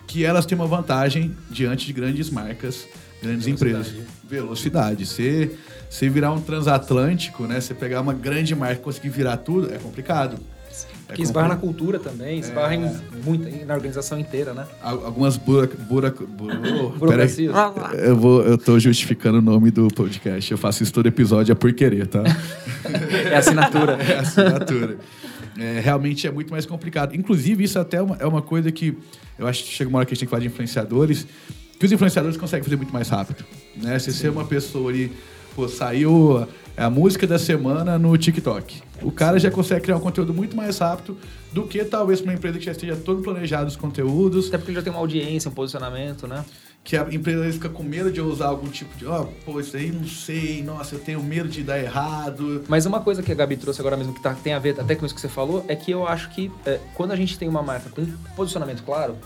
que 0.10 0.26
elas 0.26 0.44
têm 0.44 0.58
uma 0.58 0.66
vantagem 0.66 1.38
diante 1.52 1.86
de 1.86 1.94
grandes 1.94 2.32
marcas, 2.32 2.88
grandes 3.22 3.46
Velocidade. 3.46 3.90
empresas. 3.90 4.08
Velocidade. 4.28 5.06
Você, 5.06 5.52
você 5.88 6.10
virar 6.10 6.34
um 6.34 6.42
transatlântico, 6.42 7.44
né? 7.46 7.62
Você 7.62 7.76
pegar 7.76 8.02
uma 8.02 8.14
grande 8.14 8.56
marca 8.56 8.82
e 8.82 8.84
conseguir 8.84 9.10
virar 9.10 9.38
tudo, 9.38 9.72
é 9.72 9.78
complicado. 9.78 10.38
É 11.08 11.14
que 11.14 11.22
esbarra 11.22 11.50
na 11.50 11.56
cultura 11.56 12.00
também, 12.00 12.40
esbarra 12.40 12.74
é... 12.74 12.78
em, 12.78 13.24
muito, 13.24 13.66
na 13.66 13.76
organização 13.76 14.20
inteira, 14.20 14.54
né? 14.54 14.66
Algumas 14.82 15.38
burac... 15.38 15.76
burac... 15.76 16.18
burocracias. 16.26 17.54
Eu, 18.00 18.16
vou, 18.16 18.42
eu 18.42 18.58
tô 18.58 18.80
justificando 18.80 19.38
o 19.38 19.42
nome 19.42 19.70
do 19.70 19.90
podcast. 19.90 20.52
Eu 20.52 20.58
faço 20.58 20.82
isso 20.82 20.94
todo 20.94 21.08
episódio, 21.08 21.52
é 21.52 21.56
por 21.56 21.72
querer, 21.74 22.08
tá? 22.08 22.24
é 23.32 23.36
assinatura. 23.36 23.98
É 24.02 24.20
assinatura 24.20 24.98
é, 25.60 25.80
realmente 25.80 26.28
é 26.28 26.32
muito 26.32 26.52
mais 26.52 26.66
complicado. 26.66 27.16
Inclusive, 27.16 27.64
isso 27.64 27.78
até 27.80 27.98
é 27.98 28.02
uma, 28.02 28.16
é 28.18 28.26
uma 28.26 28.42
coisa 28.42 28.72
que 28.72 28.98
eu 29.38 29.48
acho 29.48 29.64
que 29.64 29.72
chega 29.72 29.90
uma 29.90 30.00
hora 30.00 30.06
que 30.06 30.14
a 30.14 30.16
gente 30.16 30.22
tem 30.22 30.28
que 30.28 30.32
falar 30.32 30.42
de 30.42 30.48
influenciadores, 30.48 31.28
que 31.78 31.86
os 31.86 31.92
influenciadores 31.92 32.38
conseguem 32.38 32.64
fazer 32.64 32.76
muito 32.76 32.94
mais 32.94 33.10
rápido. 33.10 33.46
Né? 33.76 33.98
Se 34.00 34.12
ser 34.12 34.30
uma 34.30 34.46
pessoa 34.46 34.90
ali, 34.90 35.12
pô, 35.56 35.68
saiu 35.68 36.48
a 36.76 36.90
música 36.90 37.28
da 37.28 37.38
semana 37.38 38.00
no 38.00 38.18
TikTok. 38.18 38.82
O 39.02 39.12
cara 39.12 39.40
já 39.40 39.52
consegue 39.52 39.82
criar 39.82 39.98
um 39.98 40.02
conteúdo 40.02 40.34
muito 40.34 40.56
mais 40.56 40.78
rápido 40.78 41.18
do 41.52 41.64
que 41.64 41.84
talvez 41.84 42.22
uma 42.22 42.34
empresa 42.34 42.58
que 42.58 42.66
já 42.66 42.72
esteja 42.72 42.96
todo 42.96 43.22
planejado 43.22 43.68
os 43.68 43.76
conteúdos. 43.76 44.48
Até 44.48 44.58
porque 44.58 44.74
já 44.74 44.82
tem 44.82 44.92
uma 44.92 45.00
audiência, 45.00 45.50
um 45.50 45.54
posicionamento, 45.54 46.28
né? 46.28 46.44
Que 46.84 46.98
a 46.98 47.08
empresa 47.12 47.52
fica 47.54 47.70
com 47.70 47.84
medo 47.84 48.12
de 48.12 48.20
usar 48.20 48.48
algum 48.48 48.68
tipo 48.68 48.98
de, 48.98 49.06
ó, 49.06 49.22
oh, 49.22 49.26
pô, 49.46 49.60
isso 49.60 49.78
aí 49.78 49.92
não 49.92 50.06
sei, 50.06 50.64
nossa, 50.64 50.96
eu 50.96 51.00
tenho 51.00 51.22
medo 51.22 51.48
de 51.48 51.62
dar 51.62 51.80
errado. 51.80 52.64
Mas 52.68 52.86
uma 52.86 53.02
coisa 53.02 53.22
que 53.22 53.32
a 53.32 53.36
Gabi 53.36 53.58
trouxe 53.58 53.80
agora 53.80 53.96
mesmo 53.96 54.14
que 54.14 54.22
tá, 54.22 54.34
tem 54.34 54.54
a 54.54 54.60
ver 54.60 54.80
até 54.80 54.96
com 54.96 55.06
isso 55.06 55.14
que 55.14 55.22
você 55.22 55.30
falou, 55.30 55.64
é 55.68 55.76
que 55.76 55.92
eu 55.92 56.08
acho 56.08 56.30
que 56.32 56.52
é, 56.66 56.80
quando 56.96 57.12
a 57.12 57.16
gente 57.16 57.38
tem 57.38 57.48
uma 57.48 57.62
marca 57.62 57.90
com 57.90 58.06
posicionamento 58.36 58.84
claro, 58.84 59.18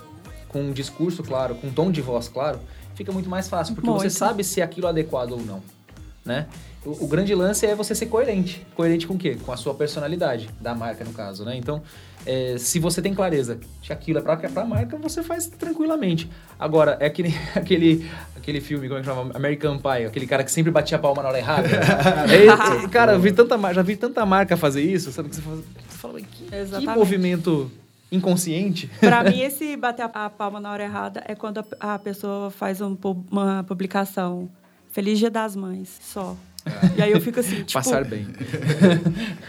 com 0.49 0.61
um 0.61 0.71
discurso 0.71 1.23
claro, 1.23 1.55
com 1.55 1.67
um 1.67 1.71
tom 1.71 1.91
de 1.91 2.01
voz 2.01 2.27
claro, 2.27 2.59
fica 2.95 3.11
muito 3.11 3.29
mais 3.29 3.47
fácil, 3.47 3.75
porque 3.75 3.89
muito. 3.89 4.01
você 4.01 4.09
sabe 4.09 4.43
se 4.43 4.61
aquilo 4.61 4.87
é 4.87 4.89
adequado 4.89 5.31
ou 5.31 5.41
não, 5.41 5.61
né? 6.25 6.47
O, 6.85 7.05
o, 7.05 7.07
grande 7.07 7.33
lance 7.33 7.65
é 7.65 7.75
você 7.75 7.95
ser 7.95 8.07
coerente. 8.07 8.65
Coerente 8.75 9.07
com 9.07 9.13
o 9.13 9.17
quê? 9.17 9.37
Com 9.45 9.51
a 9.51 9.57
sua 9.57 9.73
personalidade, 9.73 10.49
da 10.59 10.75
marca, 10.75 11.03
no 11.03 11.13
caso, 11.13 11.45
né? 11.45 11.55
Então, 11.55 11.81
é, 12.25 12.57
se 12.57 12.79
você 12.79 13.01
tem 13.01 13.13
clareza 13.13 13.59
que 13.81 13.91
aquilo 13.91 14.19
é 14.19 14.21
pra, 14.21 14.39
é 14.41 14.49
pra 14.49 14.65
marca, 14.65 14.97
você 14.97 15.23
faz 15.23 15.47
tranquilamente. 15.47 16.29
Agora, 16.59 16.97
é 16.99 17.05
aquele, 17.05 17.33
aquele, 17.55 18.09
aquele 18.35 18.61
filme, 18.61 18.87
como 18.87 18.99
é 18.99 19.01
que 19.01 19.07
chama? 19.07 19.31
American 19.33 19.77
Pie, 19.77 20.05
aquele 20.05 20.27
cara 20.27 20.43
que 20.43 20.51
sempre 20.51 20.71
batia 20.71 20.97
a 20.97 20.99
palma 20.99 21.23
na 21.23 21.29
hora 21.29 21.37
errada. 21.37 21.67
é, 22.27 22.87
cara, 22.89 23.13
eu 23.13 23.19
vi 23.19 23.31
tanta, 23.31 23.57
já 23.73 23.81
vi 23.81 23.95
tanta 23.95 24.25
marca 24.25 24.57
fazer 24.57 24.81
isso, 24.81 25.11
sabe? 25.11 25.29
Que 25.29 25.35
você 25.35 25.41
fala, 25.41 25.57
você 25.57 25.97
fala 25.97 26.21
que, 26.21 26.79
que 26.79 26.87
movimento 26.87 27.71
inconsciente. 28.11 28.89
Para 28.99 29.23
mim, 29.29 29.39
esse 29.41 29.75
bater 29.75 30.09
a 30.13 30.29
palma 30.29 30.59
na 30.59 30.71
hora 30.71 30.83
errada 30.83 31.23
é 31.25 31.35
quando 31.35 31.59
a, 31.79 31.93
a 31.93 31.99
pessoa 31.99 32.51
faz 32.51 32.79
um, 32.81 32.97
uma 33.31 33.63
publicação 33.63 34.49
Feliz 34.93 35.17
Dia 35.17 35.31
das 35.31 35.55
Mães, 35.55 35.89
só. 36.01 36.37
É. 36.65 36.99
E 36.99 37.01
aí 37.01 37.11
eu 37.11 37.19
fico 37.19 37.39
assim, 37.39 37.63
tipo... 37.63 37.73
Passar 37.73 38.05
bem. 38.05 38.27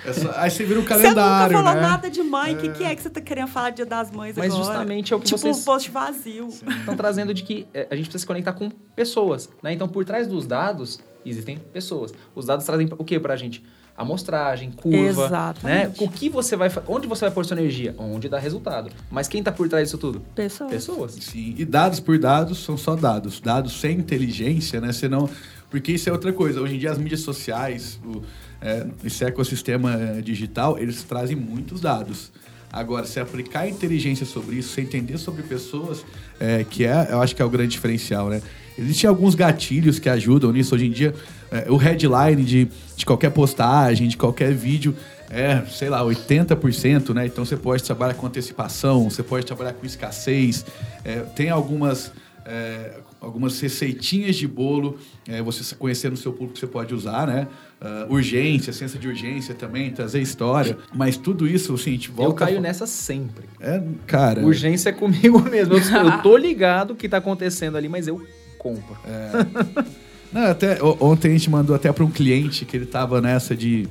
É 0.07 0.13
só, 0.13 0.33
aí 0.37 0.51
você 0.51 0.65
vira 0.65 0.81
um 0.81 0.85
calendário, 0.85 1.49
Você 1.49 1.57
nunca 1.57 1.71
falou 1.71 1.83
né? 1.83 1.89
nada 1.89 2.11
de 2.11 2.23
mãe. 2.23 2.55
O 2.55 2.59
é. 2.59 2.61
que, 2.61 2.69
que, 2.71 2.85
é 2.85 2.95
que 2.97 3.03
você 3.03 3.11
tá 3.11 3.21
querendo 3.21 3.49
falar 3.49 3.71
Dia 3.71 3.87
das 3.87 4.11
Mães 4.11 4.37
Mas 4.37 4.53
agora? 4.53 4.65
justamente 4.65 5.13
é 5.13 5.17
o 5.17 5.21
que 5.21 5.27
tipo, 5.27 5.39
vocês... 5.39 5.57
Tipo 5.57 5.71
um 5.71 5.75
post 5.75 5.91
vazio. 5.91 6.49
Estão 6.49 6.97
trazendo 6.97 7.33
de 7.35 7.43
que 7.43 7.67
é, 7.75 7.87
a 7.91 7.95
gente 7.95 8.07
precisa 8.07 8.21
se 8.21 8.27
conectar 8.27 8.55
com 8.55 8.71
pessoas, 8.97 9.51
né? 9.63 9.73
Então, 9.73 9.87
por 9.87 10.05
trás 10.05 10.27
dos 10.27 10.47
dados, 10.47 10.99
existem 11.25 11.59
pessoas. 11.59 12.13
Os 12.35 12.47
dados 12.47 12.65
trazem 12.65 12.89
o 12.99 13.05
que 13.05 13.21
pra 13.21 13.37
gente? 13.37 13.63
Amostragem, 13.97 14.71
curva, 14.73 15.27
Exatamente. 15.27 15.65
né? 15.65 15.93
O 15.99 16.09
que 16.09 16.29
você 16.29 16.57
vai, 16.57 16.71
onde 16.89 17.07
você 17.07 17.27
vai 17.27 17.31
pôr 17.31 17.45
sua 17.45 17.57
energia, 17.57 17.95
onde 17.97 18.29
dá 18.29 18.39
resultado. 18.39 18.91
Mas 19.11 19.29
quem 19.29 19.39
está 19.39 19.53
por 19.53 19.69
trás 19.69 19.85
disso 19.85 19.99
tudo? 19.99 20.21
Pessoas. 20.35 20.71
Pessoas. 20.71 21.13
Sim, 21.21 21.55
e 21.57 21.65
dados 21.65 22.01
por 22.01 22.19
dados 22.19 22.59
são 22.65 22.77
só 22.77 22.97
dados. 22.97 23.41
Dados 23.41 23.81
sem 23.81 23.99
inteligência, 23.99 24.81
né? 24.81 24.93
Você 24.93 25.09
não 25.09 25.29
porque 25.75 25.91
isso 25.91 26.09
é 26.09 26.13
outra 26.13 26.33
coisa. 26.33 26.61
Hoje 26.61 26.77
em 26.77 26.79
dia, 26.79 26.93
as 26.93 26.99
mídias 26.99 27.23
sociais, 27.23 27.99
o, 28.05 28.23
é, 28.63 28.87
esse 29.03 29.25
ecossistema 29.25 29.93
é, 29.95 30.21
digital, 30.21 30.79
eles 30.79 31.03
trazem 31.03 31.35
muitos 31.35 31.81
dados. 31.81 32.31
Agora, 32.73 33.05
se 33.07 33.19
aplicar 33.19 33.69
inteligência 33.69 34.25
sobre 34.25 34.55
isso, 34.55 34.73
se 34.73 34.81
entender 34.81 35.19
sobre 35.19 35.43
pessoas, 35.43 36.05
é, 36.39 36.63
que 36.63 36.85
é, 36.85 37.09
eu 37.11 37.21
acho 37.21 37.35
que 37.35 37.43
é 37.43 37.45
o 37.45 37.51
grande 37.51 37.73
diferencial, 37.73 38.29
né? 38.29 38.41
Existem 38.79 39.11
alguns 39.11 39.35
gatilhos 39.35 39.99
que 39.99 40.09
ajudam 40.09 40.53
nisso. 40.53 40.77
Hoje 40.77 40.87
em 40.87 40.93
dia, 40.93 41.13
é, 41.55 41.71
o 41.71 41.77
headline 41.77 42.43
de, 42.43 42.69
de 42.97 43.07
qualquer 43.07 43.31
postagem, 43.31 44.09
de 44.09 44.17
qualquer 44.17 44.53
vídeo, 44.53 44.93
é, 45.31 45.63
sei 45.71 45.89
lá, 45.89 46.03
80%, 46.03 47.15
né? 47.15 47.27
Então 47.27 47.45
você 47.45 47.57
pode 47.57 47.85
trabalhar 47.85 48.15
com 48.15 48.27
antecipação, 48.27 49.09
você 49.09 49.23
pode 49.23 49.47
trabalhar 49.47 49.73
com 49.73 49.87
escassez. 49.87 50.67
É, 51.05 51.21
tem 51.21 51.51
algumas 51.51 52.13
é, 52.45 52.99
algumas 53.21 53.59
receitinhas 53.61 54.37
de 54.37 54.47
bolo, 54.49 54.99
é, 55.27 55.41
você 55.41 55.75
conhecer 55.77 56.11
no 56.11 56.17
seu 56.17 56.33
público 56.33 56.59
você 56.59 56.67
pode 56.67 56.93
usar, 56.93 57.27
né? 57.27 57.47
Uh, 57.81 58.13
urgência, 58.15 58.73
ciência 58.73 58.99
de 58.99 59.07
urgência 59.07 59.55
também, 59.55 59.91
trazer 59.91 60.21
história. 60.21 60.77
Mas 60.95 61.17
tudo 61.17 61.47
isso, 61.47 61.75
assim, 61.75 61.91
a 61.91 61.93
gente 61.93 62.11
volta... 62.11 62.45
Eu 62.45 62.47
caio 62.47 62.61
nessa 62.61 62.87
sempre. 62.87 63.47
É, 63.61 63.83
cara... 64.07 64.41
Urgência 64.41 64.89
é 64.89 64.93
comigo 64.93 65.39
mesmo. 65.51 65.75
Eu, 65.75 65.81
eu 65.81 66.23
tô 66.23 66.37
ligado 66.39 66.93
o 66.93 66.97
que 66.97 67.09
tá 67.09 67.19
acontecendo 67.19 67.77
ali, 67.77 67.89
mas 67.89 68.09
eu 68.09 68.23
compro. 68.59 68.97
É. 69.07 69.95
Não, 70.35 70.51
até, 70.51 70.79
ontem 70.83 71.29
a 71.29 71.33
gente 71.33 71.49
mandou 71.49 71.75
até 71.75 71.91
para 71.91 72.05
um 72.05 72.11
cliente 72.11 72.67
que 72.67 72.77
ele 72.77 72.87
tava 72.87 73.23
nessa 73.23 73.57
de, 73.57 73.89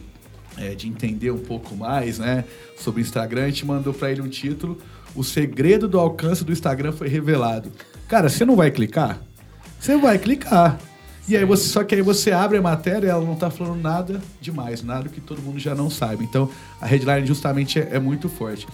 é, 0.57 0.75
de 0.75 0.88
entender 0.88 1.31
um 1.31 1.39
pouco 1.39 1.75
mais, 1.75 2.19
né? 2.19 2.43
Sobre 2.77 3.01
o 3.01 3.03
Instagram. 3.03 3.45
A 3.45 3.47
gente 3.47 3.65
mandou 3.65 3.93
para 3.93 4.12
ele 4.12 4.21
um 4.21 4.29
título... 4.29 4.77
O 5.15 5.23
segredo 5.23 5.88
do 5.88 6.00
alcance 6.00 6.43
do 6.43 6.51
Instagram 6.51 6.91
foi 6.91 7.07
revelado. 7.07 7.71
Cara, 8.07 8.29
você 8.29 8.43
não 8.43 8.55
vai 8.55 8.71
clicar? 8.71 9.21
Você 9.79 9.95
vai 9.95 10.17
clicar. 10.17 10.79
E 11.27 11.38
aí 11.38 11.45
você, 11.45 11.67
só 11.67 11.83
que 11.83 11.93
aí 11.93 12.01
você 12.01 12.31
abre 12.31 12.57
a 12.57 12.62
matéria 12.63 13.05
e 13.05 13.09
ela 13.12 13.23
não 13.23 13.33
está 13.33 13.51
falando 13.51 13.79
nada 13.79 14.19
demais, 14.41 14.81
nada 14.81 15.07
que 15.09 15.21
todo 15.21 15.39
mundo 15.39 15.59
já 15.59 15.75
não 15.75 15.88
sabe. 15.88 16.23
Então 16.23 16.50
a 16.81 16.88
headline 16.88 17.27
justamente 17.27 17.77
é, 17.77 17.89
é, 17.91 18.00
muito 18.00 18.27
forte. 18.27 18.67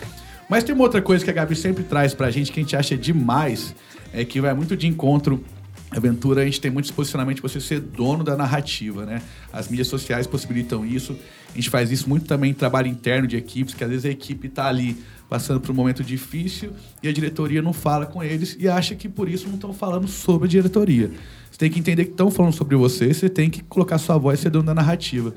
Mas 0.47 0.63
tem 0.63 0.73
uma 0.73 0.85
outra 0.85 1.01
coisa 1.01 1.25
que 1.25 1.29
a 1.29 1.33
Gabi 1.33 1.57
sempre 1.57 1.83
traz 1.83 2.13
pra 2.13 2.31
gente 2.31 2.53
que 2.53 2.61
a 2.61 2.63
gente 2.63 2.75
acha 2.75 2.97
demais, 2.97 3.75
é 4.13 4.23
que 4.23 4.39
vai 4.39 4.53
muito 4.53 4.77
de 4.77 4.87
encontro 4.87 5.43
aventura, 5.91 6.41
a 6.41 6.45
gente 6.45 6.61
tem 6.61 6.69
muito 6.69 6.93
posicionamento 6.93 7.37
de 7.37 7.41
você 7.41 7.59
ser 7.59 7.79
dono 7.79 8.23
da 8.23 8.35
narrativa, 8.35 9.05
né? 9.05 9.21
As 9.51 9.67
mídias 9.67 9.87
sociais 9.87 10.27
possibilitam 10.27 10.85
isso. 10.85 11.17
A 11.51 11.55
gente 11.55 11.69
faz 11.69 11.91
isso 11.91 12.07
muito 12.07 12.25
também 12.25 12.51
em 12.51 12.53
trabalho 12.53 12.87
interno 12.87 13.27
de 13.27 13.35
equipes, 13.35 13.73
que 13.73 13.83
às 13.83 13.89
vezes 13.89 14.05
a 14.05 14.09
equipe 14.09 14.47
está 14.47 14.67
ali 14.67 14.97
passando 15.29 15.59
por 15.59 15.71
um 15.71 15.75
momento 15.75 16.03
difícil 16.03 16.71
e 17.03 17.07
a 17.07 17.13
diretoria 17.13 17.61
não 17.61 17.71
fala 17.71 18.05
com 18.05 18.23
eles 18.23 18.57
e 18.59 18.67
acha 18.67 18.95
que 18.95 19.07
por 19.07 19.29
isso 19.29 19.47
não 19.47 19.55
estão 19.55 19.73
falando 19.73 20.07
sobre 20.07 20.47
a 20.47 20.49
diretoria. 20.49 21.11
Você 21.51 21.57
tem 21.57 21.69
que 21.69 21.79
entender 21.79 22.05
que 22.05 22.11
estão 22.11 22.31
falando 22.31 22.53
sobre 22.53 22.75
você, 22.75 23.13
você 23.13 23.29
tem 23.29 23.49
que 23.49 23.63
colocar 23.63 23.97
sua 23.97 24.17
voz 24.17 24.39
e 24.39 24.43
ser 24.43 24.49
dono 24.49 24.65
da 24.65 24.73
narrativa. 24.73 25.33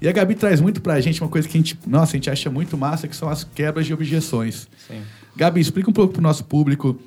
E 0.00 0.08
a 0.08 0.12
Gabi 0.12 0.34
traz 0.34 0.60
muito 0.60 0.80
pra 0.80 1.00
gente 1.00 1.22
uma 1.22 1.28
coisa 1.28 1.48
que 1.48 1.56
a 1.56 1.60
gente, 1.60 1.78
nossa, 1.86 2.12
a 2.12 2.16
gente 2.16 2.28
acha 2.28 2.50
muito 2.50 2.76
massa, 2.76 3.08
que 3.08 3.16
são 3.16 3.28
as 3.28 3.44
quebras 3.44 3.86
de 3.86 3.94
objeções. 3.94 4.68
Sim. 4.86 5.00
Gabi, 5.34 5.60
explica 5.60 5.88
um 5.88 5.92
pouco 5.92 6.14
pro 6.14 6.22
nosso 6.22 6.44
público 6.44 6.98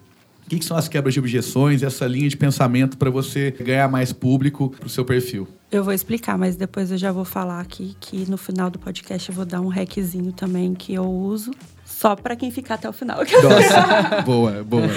o 0.49 0.55
que, 0.57 0.57
que, 0.57 0.65
são 0.65 0.75
as 0.75 0.87
quebras 0.87 1.13
de 1.13 1.19
objeções, 1.19 1.83
essa 1.83 2.07
linha 2.07 2.27
de 2.27 2.35
pensamento 2.35 2.97
para 2.97 3.11
você 3.11 3.51
ganhar 3.51 3.87
mais 3.87 4.11
público 4.11 4.71
para 4.71 4.87
o 4.87 4.89
seu 4.89 5.05
perfil? 5.05 5.47
Eu 5.71 5.83
vou 5.83 5.93
explicar, 5.93 6.39
mas 6.39 6.55
depois 6.55 6.89
eu 6.89 6.97
já 6.97 7.11
vou 7.11 7.23
falar 7.23 7.59
aqui 7.59 7.95
que 7.99 8.27
no 8.27 8.35
final 8.35 8.71
do 8.71 8.79
podcast 8.79 9.29
eu 9.29 9.35
vou 9.35 9.45
dar 9.45 9.61
um 9.61 9.67
hackzinho 9.67 10.31
também 10.31 10.73
que 10.73 10.91
eu 10.91 11.03
uso 11.05 11.51
Só 11.85 12.15
para 12.15 12.35
quem 12.35 12.49
ficar 12.49 12.75
até 12.75 12.89
o 12.89 12.93
final. 12.93 13.19
Nossa, 13.43 14.23
boa, 14.23 14.63
boa. 14.63 14.87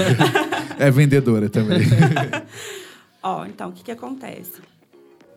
É 0.78 0.90
vendedora 0.90 1.50
também. 1.50 1.82
Ó, 3.23 3.44
então, 3.44 3.68
o 3.68 3.73
que, 3.73 3.85
que 3.85 3.90
acontece? 3.90 4.62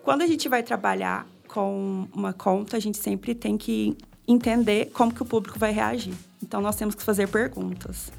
Quando 0.02 0.22
a 0.22 0.28
gente 0.28 0.48
vai 0.48 0.64
trabalhar 0.64 1.28
com 1.46 2.08
uma 2.16 2.32
conta, 2.32 2.78
a 2.78 2.80
gente 2.80 2.98
sempre 2.98 3.36
tem 3.36 3.58
que 3.58 3.98
entender 4.26 4.92
como 4.94 5.14
que 5.14 5.22
o 5.22 5.26
público 5.26 5.60
vai 5.60 5.74
reagir. 5.74 6.14
Então, 6.42 6.62
nós 6.62 6.78
temos 6.78 6.96
que 6.96 7.04
fazer 7.04 7.28
perguntas. 7.28 8.14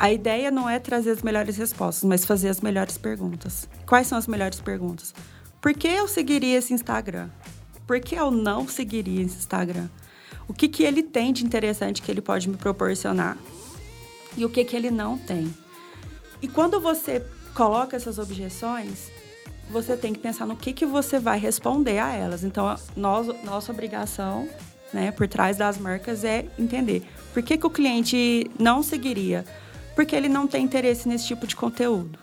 A 0.00 0.10
ideia 0.10 0.50
não 0.50 0.66
é 0.66 0.78
trazer 0.78 1.10
as 1.10 1.20
melhores 1.20 1.58
respostas, 1.58 2.04
mas 2.04 2.24
fazer 2.24 2.48
as 2.48 2.62
melhores 2.62 2.96
perguntas. 2.96 3.68
Quais 3.84 4.06
são 4.06 4.16
as 4.16 4.26
melhores 4.26 4.58
perguntas? 4.58 5.14
Por 5.60 5.74
que 5.74 5.86
eu 5.88 6.08
seguiria 6.08 6.56
esse 6.56 6.72
Instagram? 6.72 7.28
Por 7.86 8.00
que 8.00 8.14
eu 8.14 8.30
não 8.30 8.66
seguiria 8.66 9.22
esse 9.22 9.36
Instagram? 9.36 9.90
O 10.48 10.54
que, 10.54 10.68
que 10.68 10.84
ele 10.84 11.02
tem 11.02 11.34
de 11.34 11.44
interessante 11.44 12.00
que 12.00 12.10
ele 12.10 12.22
pode 12.22 12.48
me 12.48 12.56
proporcionar? 12.56 13.36
E 14.38 14.42
o 14.42 14.48
que, 14.48 14.64
que 14.64 14.74
ele 14.74 14.90
não 14.90 15.18
tem? 15.18 15.54
E 16.40 16.48
quando 16.48 16.80
você 16.80 17.22
coloca 17.54 17.94
essas 17.94 18.18
objeções, 18.18 19.10
você 19.68 19.98
tem 19.98 20.14
que 20.14 20.18
pensar 20.18 20.46
no 20.46 20.56
que, 20.56 20.72
que 20.72 20.86
você 20.86 21.18
vai 21.18 21.38
responder 21.38 21.98
a 21.98 22.10
elas. 22.14 22.42
Então, 22.42 22.74
nós, 22.96 23.26
nossa 23.44 23.70
obrigação 23.70 24.48
né, 24.94 25.12
por 25.12 25.28
trás 25.28 25.58
das 25.58 25.76
marcas 25.76 26.24
é 26.24 26.46
entender 26.58 27.06
por 27.34 27.42
que, 27.42 27.58
que 27.58 27.66
o 27.66 27.70
cliente 27.70 28.50
não 28.58 28.82
seguiria. 28.82 29.44
Porque 30.00 30.16
ele 30.16 30.30
não 30.30 30.46
tem 30.46 30.64
interesse 30.64 31.06
nesse 31.06 31.26
tipo 31.26 31.46
de 31.46 31.54
conteúdo. 31.54 32.18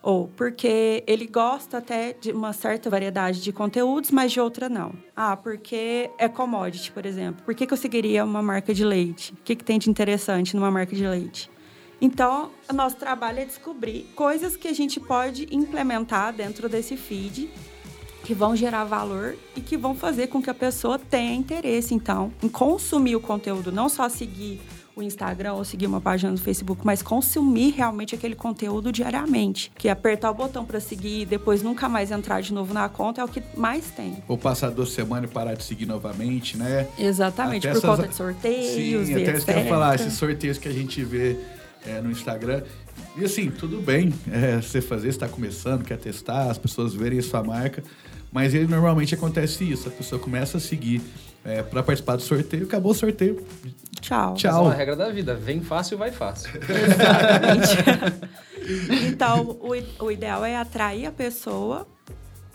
Ou 0.00 0.28
porque 0.28 1.04
ele 1.06 1.26
gosta 1.26 1.76
até 1.76 2.14
de 2.14 2.32
uma 2.32 2.54
certa 2.54 2.88
variedade 2.88 3.42
de 3.42 3.52
conteúdos, 3.52 4.10
mas 4.10 4.32
de 4.32 4.40
outra 4.40 4.66
não. 4.70 4.94
Ah, 5.14 5.36
porque 5.36 6.10
é 6.16 6.26
commodity, 6.26 6.90
por 6.90 7.04
exemplo. 7.04 7.44
Por 7.44 7.54
que, 7.54 7.66
que 7.66 7.72
eu 7.74 7.76
seguiria 7.76 8.24
uma 8.24 8.40
marca 8.40 8.72
de 8.72 8.82
leite? 8.82 9.34
O 9.34 9.36
que, 9.44 9.54
que 9.54 9.62
tem 9.62 9.78
de 9.78 9.90
interessante 9.90 10.56
numa 10.56 10.70
marca 10.70 10.96
de 10.96 11.06
leite? 11.06 11.50
Então, 12.00 12.50
o 12.66 12.72
nosso 12.72 12.96
trabalho 12.96 13.40
é 13.40 13.44
descobrir 13.44 14.10
coisas 14.16 14.56
que 14.56 14.66
a 14.66 14.72
gente 14.72 14.98
pode 14.98 15.46
implementar 15.54 16.32
dentro 16.32 16.66
desse 16.66 16.96
feed 16.96 17.50
que 18.24 18.32
vão 18.32 18.56
gerar 18.56 18.84
valor 18.84 19.36
e 19.54 19.60
que 19.60 19.76
vão 19.76 19.94
fazer 19.94 20.28
com 20.28 20.42
que 20.42 20.48
a 20.48 20.54
pessoa 20.54 20.98
tenha 20.98 21.34
interesse, 21.34 21.94
então, 21.94 22.32
em 22.42 22.48
consumir 22.48 23.16
o 23.16 23.20
conteúdo, 23.20 23.70
não 23.70 23.90
só 23.90 24.08
seguir 24.08 24.62
o 24.96 25.02
Instagram 25.02 25.52
ou 25.52 25.62
seguir 25.62 25.86
uma 25.86 26.00
página 26.00 26.32
no 26.32 26.38
Facebook, 26.38 26.80
mas 26.82 27.02
consumir 27.02 27.70
realmente 27.72 28.14
aquele 28.14 28.34
conteúdo 28.34 28.90
diariamente. 28.90 29.70
Que 29.76 29.90
apertar 29.90 30.30
o 30.30 30.34
botão 30.34 30.64
para 30.64 30.80
seguir 30.80 31.20
e 31.20 31.26
depois 31.26 31.62
nunca 31.62 31.86
mais 31.86 32.10
entrar 32.10 32.40
de 32.40 32.54
novo 32.54 32.72
na 32.72 32.88
conta 32.88 33.20
é 33.20 33.24
o 33.24 33.28
que 33.28 33.42
mais 33.54 33.90
tem. 33.90 34.16
Ou 34.26 34.38
passar 34.38 34.70
duas 34.70 34.90
semanas 34.90 35.30
e 35.30 35.34
parar 35.34 35.54
de 35.54 35.64
seguir 35.64 35.84
novamente, 35.84 36.56
né? 36.56 36.88
Exatamente, 36.98 37.68
até 37.68 37.78
por 37.78 37.84
essas... 37.86 37.96
conta 37.96 38.08
de 38.08 38.14
sorteios. 38.14 39.06
Sim, 39.06 39.12
até 39.12 39.36
isso 39.36 39.44
que 39.44 39.52
eu 39.52 39.58
ia 39.58 39.68
falar, 39.68 39.94
esses 39.96 40.14
sorteios 40.14 40.56
que 40.56 40.68
a 40.68 40.72
gente 40.72 41.04
vê 41.04 41.36
é, 41.86 42.00
no 42.00 42.10
Instagram. 42.10 42.62
E 43.18 43.24
assim, 43.24 43.50
tudo 43.50 43.82
bem 43.82 44.14
é, 44.32 44.56
você 44.56 44.80
fazer, 44.80 45.08
está 45.08 45.28
começando, 45.28 45.84
quer 45.84 45.98
testar, 45.98 46.50
as 46.50 46.56
pessoas 46.56 46.94
verem 46.94 47.18
a 47.18 47.22
sua 47.22 47.42
marca. 47.42 47.82
Mas 48.32 48.54
ele 48.54 48.66
normalmente 48.66 49.14
acontece 49.14 49.64
isso, 49.70 49.88
a 49.88 49.92
pessoa 49.92 50.20
começa 50.20 50.58
a 50.58 50.60
seguir 50.60 51.00
é, 51.44 51.62
para 51.62 51.82
participar 51.82 52.16
do 52.16 52.22
sorteio, 52.22 52.64
acabou 52.64 52.92
o 52.92 52.94
sorteio. 52.94 53.46
Tchau. 54.00 54.34
Tchau. 54.34 54.50
Essa 54.50 54.58
é 54.58 54.62
uma 54.62 54.74
regra 54.74 54.96
da 54.96 55.08
vida, 55.10 55.34
vem 55.34 55.60
fácil, 55.62 55.96
vai 55.96 56.10
fácil. 56.10 56.50
Exatamente. 56.58 57.76
então, 59.06 59.56
o, 59.60 60.04
o 60.04 60.10
ideal 60.10 60.44
é 60.44 60.56
atrair 60.56 61.06
a 61.06 61.12
pessoa 61.12 61.86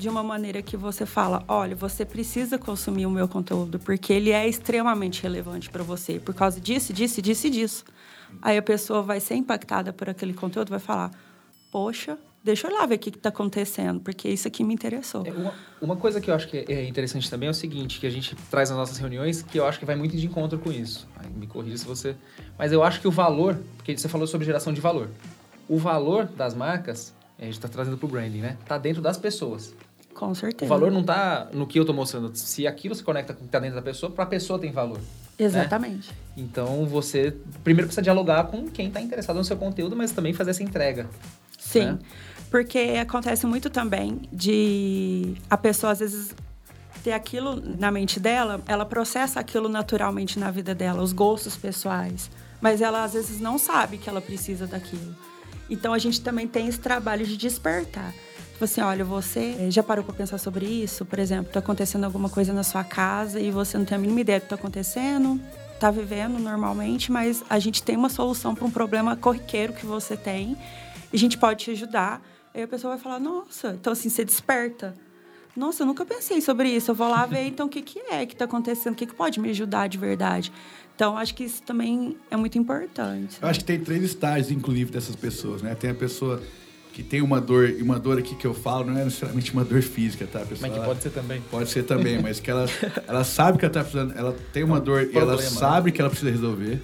de 0.02 0.10
uma 0.10 0.24
maneira 0.24 0.64
que 0.64 0.76
você 0.76 1.06
fala, 1.06 1.44
olha, 1.48 1.76
você 1.76 2.04
precisa 2.04 2.58
consumir 2.58 3.06
o 3.06 3.12
meu 3.12 3.28
conteúdo 3.28 3.78
porque 3.78 4.12
ele 4.12 4.32
é 4.32 4.48
extremamente 4.48 5.22
relevante 5.22 5.70
para 5.70 5.84
você 5.84 6.20
por 6.20 6.34
causa 6.34 6.60
disso, 6.60 6.92
disso, 6.92 7.22
disso 7.22 7.48
e 7.48 7.50
disso. 7.52 7.86
Aí 8.42 8.58
a 8.58 8.62
pessoa 8.62 9.04
vai 9.04 9.20
ser 9.20 9.36
impactada 9.36 9.94
por 9.94 10.10
aquele 10.10 10.34
conteúdo, 10.34 10.70
vai 10.70 10.80
falar, 10.80 11.12
poxa, 11.72 12.18
deixa 12.44 12.68
eu 12.68 12.74
lá 12.74 12.86
ver 12.86 12.96
o 12.96 13.00
que 13.00 13.10
está 13.10 13.30
acontecendo, 13.30 14.00
porque 14.00 14.30
isso 14.30 14.48
aqui 14.48 14.64
me 14.64 14.74
interessou. 14.74 15.26
É 15.26 15.32
uma, 15.32 15.54
uma, 15.82 15.96
coisa 15.96 16.20
que 16.20 16.30
eu 16.30 16.36
acho 16.36 16.48
que 16.48 16.66
é 16.68 16.86
interessante 16.86 17.30
também 17.30 17.48
é 17.48 17.50
o 17.50 17.54
seguinte, 17.54 18.00
que 18.00 18.08
a 18.08 18.10
gente 18.10 18.36
traz 18.50 18.70
nas 18.70 18.78
nossas 18.78 18.98
reuniões, 18.98 19.42
que 19.42 19.60
eu 19.60 19.66
acho 19.66 19.80
que 19.80 19.86
vai 19.86 19.96
muito 19.96 20.16
de 20.16 20.26
encontro 20.26 20.58
com 20.60 20.72
isso. 20.72 21.08
Me 21.36 21.48
corrija 21.48 21.78
se 21.78 21.86
você... 21.86 22.16
Mas 22.58 22.72
eu 22.72 22.84
acho 22.84 23.00
que 23.00 23.08
o 23.08 23.12
valor, 23.12 23.60
porque 23.78 23.98
você 23.98 24.08
falou 24.08 24.28
sobre 24.28 24.46
geração 24.46 24.74
de 24.74 24.82
valor. 24.82 25.10
O 25.68 25.78
valor 25.78 26.26
das 26.26 26.54
marcas, 26.54 27.14
a 27.40 27.46
gente 27.46 27.54
está 27.54 27.68
trazendo 27.68 27.98
para 27.98 28.06
o 28.06 28.10
branding, 28.10 28.42
né? 28.42 28.58
Está 28.62 28.78
dentro 28.78 29.02
das 29.02 29.18
pessoas. 29.18 29.74
Com 30.14 30.36
certeza. 30.36 30.66
O 30.66 30.68
valor 30.68 30.92
não 30.92 31.02
está 31.02 31.50
no 31.54 31.66
que 31.66 31.80
eu 31.80 31.84
estou 31.84 31.96
mostrando. 31.96 32.36
Se 32.36 32.68
aquilo 32.68 32.94
se 32.94 33.04
conecta 33.04 33.34
com 33.34 33.40
o 33.40 33.44
que 33.44 33.48
está 33.48 33.60
dentro 33.60 33.76
da 33.76 33.82
pessoa, 33.82 34.12
para 34.12 34.24
a 34.24 34.28
pessoa 34.28 34.60
tem 34.60 34.72
valor. 34.72 34.98
Né? 34.98 35.04
Exatamente. 35.40 36.10
Né? 36.10 36.16
Então 36.38 36.86
você 36.86 37.36
primeiro 37.64 37.88
precisa 37.88 38.02
dialogar 38.02 38.44
com 38.46 38.70
quem 38.70 38.88
está 38.88 39.02
interessado 39.02 39.38
no 39.38 39.44
seu 39.44 39.58
conteúdo, 39.58 39.96
mas 39.96 40.12
também 40.12 40.34
fazer 40.34 40.52
essa 40.52 40.64
entrega. 40.64 41.10
Sim. 41.58 41.86
Né? 41.86 42.00
Porque 42.52 42.98
acontece 43.02 43.48
muito 43.48 43.70
também 43.70 44.24
de 44.32 45.36
a 45.50 45.58
pessoa 45.58 45.94
às 45.94 46.00
vezes 46.00 46.36
ter 47.02 47.14
aquilo 47.14 47.56
na 47.80 47.90
mente 47.90 48.20
dela, 48.20 48.62
ela 48.68 48.86
processa 48.86 49.40
aquilo 49.40 49.70
naturalmente 49.70 50.38
na 50.38 50.52
vida 50.52 50.76
dela, 50.76 51.02
os 51.02 51.14
gostos 51.14 51.56
pessoais, 51.56 52.30
mas 52.60 52.82
ela 52.82 53.06
às 53.06 53.14
vezes 53.14 53.40
não 53.40 53.58
sabe 53.58 53.98
que 53.98 54.10
ela 54.10 54.20
precisa 54.20 54.68
daquilo. 54.68 55.16
Então 55.70 55.94
a 55.94 55.98
gente 55.98 56.20
também 56.22 56.46
tem 56.46 56.68
esse 56.68 56.78
trabalho 56.78 57.26
de 57.26 57.38
despertar. 57.38 58.14
Tipo 58.52 58.66
assim, 58.66 58.82
olha, 58.82 59.06
você 59.06 59.72
já 59.72 59.82
parou 59.82 60.04
para 60.04 60.14
pensar 60.14 60.38
sobre 60.38 60.66
isso? 60.66 61.06
Por 61.06 61.20
exemplo, 61.20 61.48
está 61.48 61.60
acontecendo 61.60 62.04
alguma 62.04 62.30
coisa 62.30 62.52
na 62.52 62.64
sua 62.64 62.84
casa 62.84 63.40
e 63.40 63.50
você 63.50 63.78
não 63.78 63.86
tem 63.86 63.96
a 63.96 64.00
mínima 64.00 64.20
ideia 64.20 64.40
do 64.40 64.42
que 64.42 64.48
está 64.48 64.56
acontecendo, 64.56 65.40
está 65.74 65.90
vivendo 65.90 66.38
normalmente, 66.38 67.12
mas 67.14 67.44
a 67.50 67.58
gente 67.58 67.82
tem 67.82 67.96
uma 67.96 68.10
solução 68.10 68.54
para 68.54 68.66
um 68.66 68.70
problema 68.70 69.16
corriqueiro 69.16 69.72
que 69.72 69.86
você 69.86 70.18
tem 70.18 70.58
e 71.12 71.16
a 71.16 71.20
gente 71.20 71.38
pode 71.38 71.64
te 71.64 71.72
ajudar 71.72 72.22
Aí 72.54 72.64
a 72.64 72.68
pessoa 72.68 72.96
vai 72.96 73.02
falar, 73.02 73.20
nossa, 73.20 73.70
então 73.80 73.94
assim, 73.94 74.10
você 74.10 74.26
desperta. 74.26 74.94
Nossa, 75.56 75.84
eu 75.84 75.88
nunca 75.88 76.06
pensei 76.06 76.42
sobre 76.42 76.70
isso. 76.70 76.92
Eu 76.92 76.96
vou 76.96 77.10
lá 77.10 77.26
ver 77.26 77.46
então 77.46 77.66
o 77.66 77.70
que, 77.70 77.82
que 77.82 78.00
é 78.00 78.26
que 78.26 78.34
está 78.34 78.46
acontecendo, 78.46 78.94
o 78.94 78.96
que, 78.96 79.06
que 79.06 79.14
pode 79.14 79.40
me 79.40 79.50
ajudar 79.50 79.88
de 79.88 79.98
verdade. 79.98 80.52
Então, 80.96 81.18
acho 81.18 81.34
que 81.34 81.44
isso 81.44 81.64
também 81.64 82.18
é 82.30 82.38
muito 82.38 82.58
importante. 82.58 83.38
Eu 83.42 83.48
acho 83.48 83.60
que 83.60 83.66
tem 83.66 83.80
três 83.80 84.04
estágios, 84.04 84.52
inclusive, 84.52 84.92
dessas 84.92 85.16
pessoas, 85.16 85.62
né? 85.62 85.74
Tem 85.76 85.90
a 85.90 85.96
pessoa 85.96 86.42
que 86.94 87.02
tem 87.02 87.22
uma 87.22 87.42
dor, 87.42 87.70
e 87.70 87.82
uma 87.82 87.98
dor 87.98 88.20
aqui 88.20 88.36
que 88.36 88.46
eu 88.46 88.54
falo 88.54 88.86
não 88.86 88.98
é 89.00 89.06
necessariamente 89.06 89.52
uma 89.54 89.64
dor 89.64 89.82
física, 89.82 90.28
tá, 90.28 90.40
pessoal? 90.40 90.70
Mas 90.70 90.80
que 90.80 90.86
pode 90.86 91.02
ser 91.02 91.10
também. 91.10 91.42
Pode 91.50 91.70
ser 91.70 91.84
também, 91.84 92.22
mas 92.22 92.40
que 92.40 92.52
ela, 92.52 92.66
ela 93.08 93.24
sabe 93.24 93.58
que 93.58 93.66
ela 93.66 93.74
tá 93.74 93.82
precisando, 93.82 94.14
ela 94.16 94.36
tem 94.54 94.64
uma 94.64 94.80
dor 94.80 95.10
e 95.12 95.18
ela 95.18 95.38
sabe 95.42 95.92
que 95.92 96.02
ela 96.02 96.10
precisa 96.10 96.32
resolver. 96.32 96.82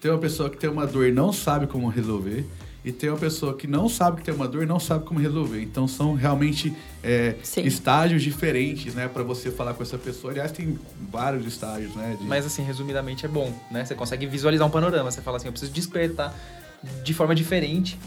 Tem 0.00 0.10
uma 0.10 0.20
pessoa 0.20 0.48
que 0.48 0.56
tem 0.56 0.70
uma 0.70 0.86
dor 0.86 1.06
e 1.06 1.12
não 1.12 1.32
sabe 1.32 1.66
como 1.66 1.88
resolver 1.88 2.46
e 2.84 2.90
tem 2.90 3.10
uma 3.10 3.18
pessoa 3.18 3.56
que 3.56 3.66
não 3.66 3.88
sabe 3.88 4.18
que 4.18 4.24
tem 4.24 4.34
uma 4.34 4.48
dor 4.48 4.62
e 4.64 4.66
não 4.66 4.80
sabe 4.80 5.04
como 5.04 5.20
resolver. 5.20 5.62
Então 5.62 5.86
são 5.86 6.14
realmente 6.14 6.74
é, 7.02 7.36
estágios 7.58 8.22
diferentes, 8.22 8.94
né, 8.94 9.08
para 9.08 9.22
você 9.22 9.50
falar 9.50 9.74
com 9.74 9.82
essa 9.82 9.96
pessoa. 9.96 10.32
Aliás, 10.32 10.50
tem 10.50 10.78
vários 11.10 11.46
estágios, 11.46 11.94
né? 11.94 12.16
De... 12.18 12.26
Mas 12.26 12.44
assim, 12.44 12.62
resumidamente 12.62 13.24
é 13.24 13.28
bom, 13.28 13.52
né? 13.70 13.84
Você 13.84 13.94
consegue 13.94 14.26
visualizar 14.26 14.66
um 14.66 14.70
panorama. 14.70 15.10
Você 15.10 15.20
fala 15.20 15.36
assim, 15.36 15.46
eu 15.46 15.52
preciso 15.52 15.72
despertar 15.72 16.34
de 17.04 17.14
forma 17.14 17.34
diferente 17.34 17.98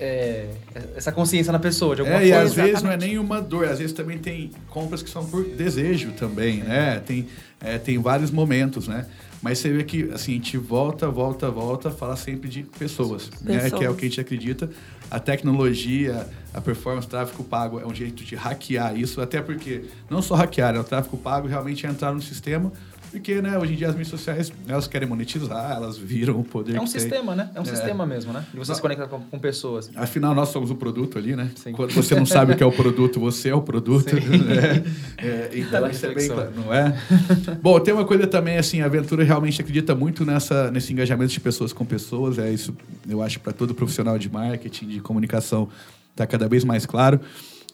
é, 0.00 0.48
essa 0.94 1.10
consciência 1.10 1.52
na 1.52 1.58
pessoa, 1.58 1.94
de 1.94 2.02
alguma 2.02 2.18
é, 2.18 2.28
forma. 2.28 2.34
E 2.34 2.38
às 2.38 2.44
Exatamente. 2.52 2.70
vezes 2.70 2.82
não 2.82 2.92
é 2.92 2.96
nenhuma 2.96 3.40
dor, 3.40 3.68
às 3.68 3.78
vezes 3.78 3.92
também 3.92 4.18
tem 4.18 4.50
compras 4.68 5.02
que 5.02 5.10
são 5.10 5.24
por 5.26 5.44
desejo 5.44 6.12
também, 6.12 6.58
né? 6.58 7.00
Tem, 7.00 7.26
é, 7.60 7.78
tem 7.78 7.98
vários 7.98 8.30
momentos, 8.30 8.86
né? 8.86 9.06
Mas 9.40 9.58
você 9.58 9.70
vê 9.70 9.84
que 9.84 10.10
assim, 10.12 10.32
a 10.32 10.34
gente 10.34 10.56
volta, 10.56 11.08
volta, 11.08 11.50
volta, 11.50 11.90
fala 11.90 12.16
sempre 12.16 12.48
de 12.48 12.62
pessoas, 12.62 13.28
pessoas. 13.28 13.42
Né? 13.42 13.70
que 13.70 13.84
é 13.84 13.90
o 13.90 13.94
que 13.94 14.06
a 14.06 14.08
gente 14.08 14.20
acredita. 14.20 14.68
A 15.10 15.18
tecnologia, 15.20 16.28
a 16.52 16.60
performance, 16.60 17.06
o 17.06 17.10
tráfego 17.10 17.44
pago 17.44 17.78
é 17.80 17.86
um 17.86 17.94
jeito 17.94 18.24
de 18.24 18.34
hackear 18.34 18.98
isso, 18.98 19.20
até 19.20 19.40
porque 19.40 19.84
não 20.10 20.20
só 20.20 20.34
hackear, 20.34 20.74
né? 20.74 20.80
o 20.80 20.84
tráfego 20.84 21.16
pago 21.16 21.46
realmente 21.46 21.86
é 21.86 21.88
entrar 21.88 22.12
no 22.12 22.20
sistema 22.20 22.72
porque, 23.10 23.40
né, 23.40 23.58
hoje 23.58 23.72
em 23.72 23.76
dia 23.76 23.88
as 23.88 23.94
mídias 23.94 24.08
sociais, 24.08 24.52
elas 24.68 24.86
querem 24.86 25.08
monetizar, 25.08 25.72
elas 25.76 25.96
viram 25.96 26.38
o 26.38 26.44
poder 26.44 26.76
É 26.76 26.80
um 26.80 26.86
sistema, 26.86 27.34
tem. 27.34 27.44
né? 27.44 27.50
É 27.54 27.60
um 27.60 27.62
é. 27.62 27.66
sistema 27.66 28.06
mesmo, 28.06 28.32
né? 28.32 28.44
De 28.52 28.58
você 28.58 28.74
se 28.74 28.80
conectar 28.80 29.06
com, 29.06 29.20
com, 29.20 29.38
pessoas. 29.38 29.90
Afinal, 29.94 30.34
nós 30.34 30.50
somos 30.50 30.70
o 30.70 30.74
produto 30.74 31.18
ali, 31.18 31.34
né? 31.34 31.50
Sim. 31.56 31.72
Quando 31.72 31.92
você 31.92 32.14
não 32.14 32.26
sabe 32.26 32.52
o 32.52 32.56
que 32.56 32.62
é 32.62 32.66
o 32.66 32.72
produto, 32.72 33.18
você 33.18 33.48
é 33.48 33.54
o 33.54 33.62
produto. 33.62 34.14
Né? 34.14 34.84
É, 35.18 35.50
então, 35.54 35.88
isso 35.88 36.06
é 36.06 36.14
bem 36.14 36.28
claro, 36.28 36.52
não 36.54 36.72
é? 36.72 36.96
Bom, 37.60 37.80
tem 37.80 37.92
uma 37.92 38.04
coisa 38.04 38.26
também, 38.26 38.56
assim, 38.56 38.82
a 38.82 38.86
Aventura 38.86 39.24
realmente 39.24 39.60
acredita 39.60 39.94
muito 39.94 40.24
nessa, 40.24 40.70
nesse 40.70 40.92
engajamento 40.92 41.32
de 41.32 41.40
pessoas 41.40 41.72
com 41.72 41.84
pessoas. 41.84 42.38
É 42.38 42.50
isso, 42.50 42.74
eu 43.08 43.20
acho, 43.20 43.40
para 43.40 43.52
todo 43.52 43.74
profissional 43.74 44.16
de 44.16 44.30
marketing, 44.30 44.86
de 44.86 45.00
comunicação, 45.00 45.68
está 46.12 46.26
cada 46.26 46.48
vez 46.48 46.64
mais 46.64 46.86
claro. 46.86 47.20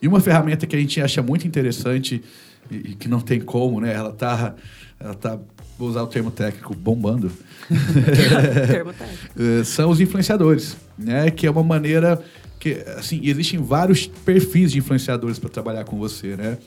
E 0.01 0.09
uma 0.09 0.21
ferramenta 0.21 0.67
que 0.67 0.75
a 0.75 0.79
gente 0.79 1.01
acha 1.01 1.23
muito 1.23 1.47
interessante 1.47 2.23
e, 2.71 2.77
e 2.77 2.95
que 2.95 3.09
não 3.09 3.21
tem 3.21 3.41
como, 3.41 3.81
né? 3.81 3.93
Ela 3.93 4.11
está 4.11 4.55
ela 5.01 5.15
tá, 5.15 5.39
vou 5.79 5.89
usar 5.89 6.03
o 6.03 6.07
termo 6.07 6.31
técnico, 6.31 6.75
bombando. 6.75 7.31
termo 8.71 8.93
técnico. 8.95 9.25
Eh, 9.39 9.65
são 9.65 9.91
os 9.91 10.01
influenciadores, 10.01 10.77
né? 10.99 11.31
Que 11.31 11.47
é 11.47 11.51
uma 11.51 11.63
maneira 11.63 12.23
que, 12.59 12.83
assim, 12.97 13.21
existem 13.23 13.61
vários 13.61 14.07
perfis 14.07 14.73
de 14.73 14.79
influenciadores 14.79 15.39
para 15.39 15.51
trabalhar 15.51 15.85
com 15.85 15.99
você, 15.99 16.37
né? 16.37 16.59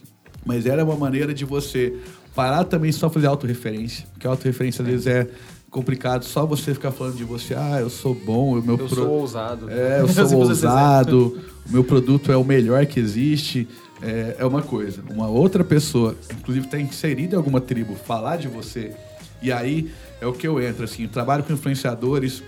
Mas 0.46 0.66
era 0.66 0.84
uma 0.84 0.96
maneira 0.96 1.34
de 1.34 1.46
você 1.46 1.94
parar 2.36 2.64
também 2.66 2.92
só 2.92 3.10
fazer 3.10 3.28
autorreferência, 3.28 4.06
porque 4.14 4.28
a 4.28 4.30
autorreferência 4.30 4.84
às 4.84 4.88
vezes 4.88 5.08
é 5.08 5.28
complicado 5.72 6.24
só 6.24 6.46
você 6.46 6.74
ficar 6.74 6.92
falando 6.92 7.16
de 7.16 7.24
você, 7.24 7.56
ah, 7.56 7.80
eu 7.80 7.90
sou 7.90 8.14
bom, 8.14 8.60
o 8.60 8.62
meu 8.64 8.78
Eu 8.78 8.88
pro- 8.88 8.96
sou 8.96 9.10
ousado. 9.22 9.70
É, 9.70 10.02
eu 10.02 10.08
sou 10.14 10.38
ousado, 10.40 11.38
o 11.68 11.72
meu 11.72 11.84
produto 11.84 12.32
é 12.32 12.38
o 12.38 12.44
melhor 12.44 12.86
que 12.86 13.00
existe. 13.00 13.68
É, 14.02 14.36
é 14.40 14.46
uma 14.46 14.62
coisa. 14.62 15.04
Uma 15.10 15.28
outra 15.28 15.64
pessoa, 15.64 16.16
inclusive 16.38 16.66
está 16.66 16.80
inserida 16.80 17.36
em 17.36 17.38
alguma 17.38 17.60
tribo, 17.60 17.96
falar 17.96 18.38
de 18.38 18.48
você. 18.48 18.94
E 19.42 19.52
aí 19.52 19.92
é 20.22 20.26
o 20.26 20.34
que 20.34 20.48
eu 20.48 20.62
entro, 20.62 20.84
assim, 20.84 21.04
eu 21.04 21.10
trabalho 21.10 21.44
com 21.44 21.54
influenciadores. 21.54 22.44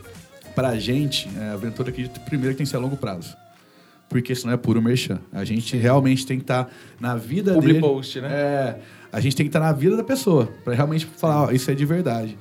Pra 0.55 0.77
gente, 0.77 1.29
é, 1.39 1.49
a 1.49 1.53
aventura 1.53 1.89
acredita 1.89 2.19
primeiro 2.21 2.53
que 2.53 2.57
tem 2.57 2.65
que 2.65 2.69
ser 2.69 2.77
a 2.77 2.79
longo 2.79 2.97
prazo. 2.97 3.35
Porque 4.09 4.33
senão 4.33 4.53
é 4.53 4.57
puro 4.57 4.81
merchan. 4.81 5.19
A 5.31 5.45
gente 5.45 5.77
realmente 5.77 6.25
tem 6.25 6.37
que 6.37 6.43
estar 6.43 6.69
na 6.99 7.15
vida 7.15 7.53
Public 7.53 7.73
dele. 7.73 7.85
post, 7.85 8.19
né? 8.19 8.29
É, 8.29 8.79
a 9.11 9.19
gente 9.19 9.35
tem 9.35 9.45
que 9.45 9.49
estar 9.49 9.59
na 9.59 9.71
vida 9.71 9.95
da 9.95 10.03
pessoa, 10.03 10.49
para 10.65 10.73
realmente 10.73 11.05
falar, 11.05 11.43
ó, 11.43 11.51
isso 11.51 11.69
é 11.69 11.75
de 11.75 11.85
verdade. 11.85 12.37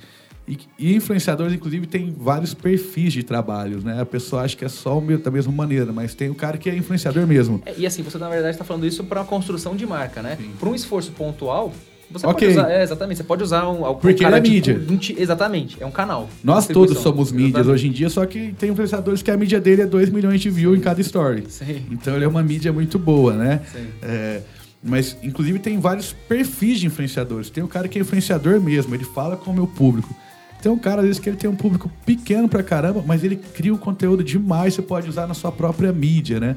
E, 0.48 0.58
e 0.78 0.94
influenciadores, 0.96 1.52
inclusive, 1.52 1.86
tem 1.86 2.14
vários 2.18 2.54
perfis 2.54 3.12
de 3.12 3.22
trabalho, 3.22 3.80
né? 3.82 4.00
A 4.00 4.06
pessoa 4.06 4.42
acha 4.42 4.56
que 4.56 4.64
é 4.64 4.68
só 4.68 4.98
o 4.98 5.18
da 5.18 5.30
mesma 5.30 5.52
maneira, 5.52 5.92
mas 5.92 6.14
tem 6.14 6.30
o 6.30 6.34
cara 6.34 6.56
que 6.56 6.70
é 6.70 6.74
influenciador 6.74 7.26
mesmo. 7.26 7.60
É, 7.66 7.74
E 7.76 7.86
assim, 7.86 8.02
você 8.02 8.16
na 8.16 8.28
verdade 8.30 8.52
está 8.54 8.64
falando 8.64 8.86
isso 8.86 9.04
para 9.04 9.20
uma 9.20 9.26
construção 9.26 9.76
de 9.76 9.86
marca, 9.86 10.22
né? 10.22 10.38
Para 10.58 10.68
um 10.70 10.74
esforço 10.74 11.12
pontual, 11.12 11.72
você 12.10 12.26
Ok. 12.26 12.48
pode 12.48 12.58
usar. 12.58 12.70
É, 12.70 12.82
exatamente. 12.82 13.18
Você 13.18 13.24
pode 13.24 13.42
usar 13.42 13.68
um. 13.68 13.86
um 13.90 13.94
Porque 13.96 14.22
cara, 14.24 14.38
ele 14.38 14.48
é 14.48 14.50
mídia. 14.50 14.80
um 14.88 15.20
exatamente, 15.20 15.76
é 15.80 15.84
um 15.84 15.90
canal. 15.90 16.28
Nós 16.42 16.66
todos 16.66 16.98
somos 16.98 17.30
mídias 17.30 17.50
Exatamente. 17.50 17.74
hoje 17.74 17.88
em 17.88 17.92
dia, 17.92 18.08
só 18.08 18.24
que 18.24 18.54
tem 18.54 18.70
influenciadores 18.70 19.20
que 19.22 19.30
a 19.30 19.36
mídia 19.36 19.60
dele 19.60 19.82
é 19.82 19.86
2 19.86 20.08
milhões 20.08 20.40
de 20.40 20.48
views 20.48 20.78
em 20.78 20.80
cada 20.80 21.00
story. 21.02 21.44
Sim. 21.48 21.84
Então 21.90 22.16
ele 22.16 22.24
é 22.24 22.28
uma 22.28 22.42
mídia 22.42 22.72
muito 22.72 22.98
boa, 22.98 23.34
né? 23.34 23.60
Sim. 23.70 23.86
É, 24.02 24.40
mas, 24.82 25.16
inclusive, 25.22 25.58
tem 25.58 25.78
vários 25.78 26.12
perfis 26.26 26.80
de 26.80 26.86
influenciadores. 26.86 27.50
Tem 27.50 27.62
o 27.62 27.68
cara 27.68 27.88
que 27.88 27.98
é 27.98 28.00
influenciador 28.00 28.58
mesmo, 28.60 28.94
ele 28.94 29.04
fala 29.04 29.36
com 29.36 29.50
o 29.50 29.54
meu 29.54 29.66
público. 29.66 30.14
Tem 30.62 30.70
um 30.70 30.78
cara, 30.78 31.00
às 31.00 31.06
vezes, 31.06 31.20
que 31.20 31.28
ele 31.28 31.36
tem 31.36 31.48
um 31.48 31.54
público 31.54 31.90
pequeno 32.04 32.48
pra 32.48 32.62
caramba, 32.62 33.02
mas 33.06 33.22
ele 33.22 33.36
cria 33.36 33.72
um 33.72 33.78
conteúdo 33.78 34.24
demais, 34.24 34.74
você 34.74 34.82
pode 34.82 35.08
usar 35.08 35.26
na 35.26 35.34
sua 35.34 35.52
própria 35.52 35.92
mídia, 35.92 36.40
né? 36.40 36.56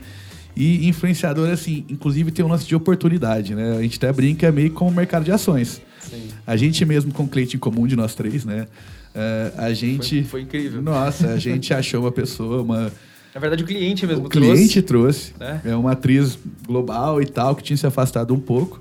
E 0.55 0.87
influenciador, 0.87 1.49
assim, 1.49 1.85
inclusive 1.89 2.31
tem 2.31 2.43
um 2.43 2.47
lance 2.47 2.65
de 2.65 2.75
oportunidade, 2.75 3.55
né? 3.55 3.77
A 3.77 3.81
gente 3.81 3.97
até 3.97 4.11
brinca 4.11 4.47
é 4.47 4.51
meio 4.51 4.71
como 4.71 4.91
o 4.91 4.93
mercado 4.93 5.23
de 5.23 5.31
ações. 5.31 5.81
Sim. 5.99 6.27
A 6.45 6.57
gente 6.57 6.83
mesmo, 6.83 7.13
com 7.13 7.23
o 7.23 7.27
cliente 7.27 7.55
em 7.55 7.59
comum 7.59 7.87
de 7.87 7.95
nós 7.95 8.15
três, 8.15 8.43
né? 8.43 8.67
É, 9.13 9.51
a 9.57 9.73
gente... 9.73 10.23
Foi, 10.23 10.23
foi 10.23 10.41
incrível. 10.41 10.81
Nossa, 10.81 11.29
a 11.29 11.37
gente 11.37 11.71
achou 11.73 12.01
uma 12.01 12.11
pessoa, 12.11 12.61
uma... 12.63 12.91
Na 13.33 13.39
verdade, 13.39 13.63
o 13.63 13.65
cliente 13.65 14.05
mesmo 14.05 14.25
O 14.25 14.29
cliente 14.29 14.81
trouxe. 14.81 15.33
né? 15.39 15.61
É 15.63 15.75
uma 15.75 15.93
atriz 15.93 16.37
global 16.67 17.21
e 17.21 17.25
tal, 17.25 17.55
que 17.55 17.63
tinha 17.63 17.77
se 17.77 17.87
afastado 17.87 18.33
um 18.33 18.39
pouco. 18.39 18.80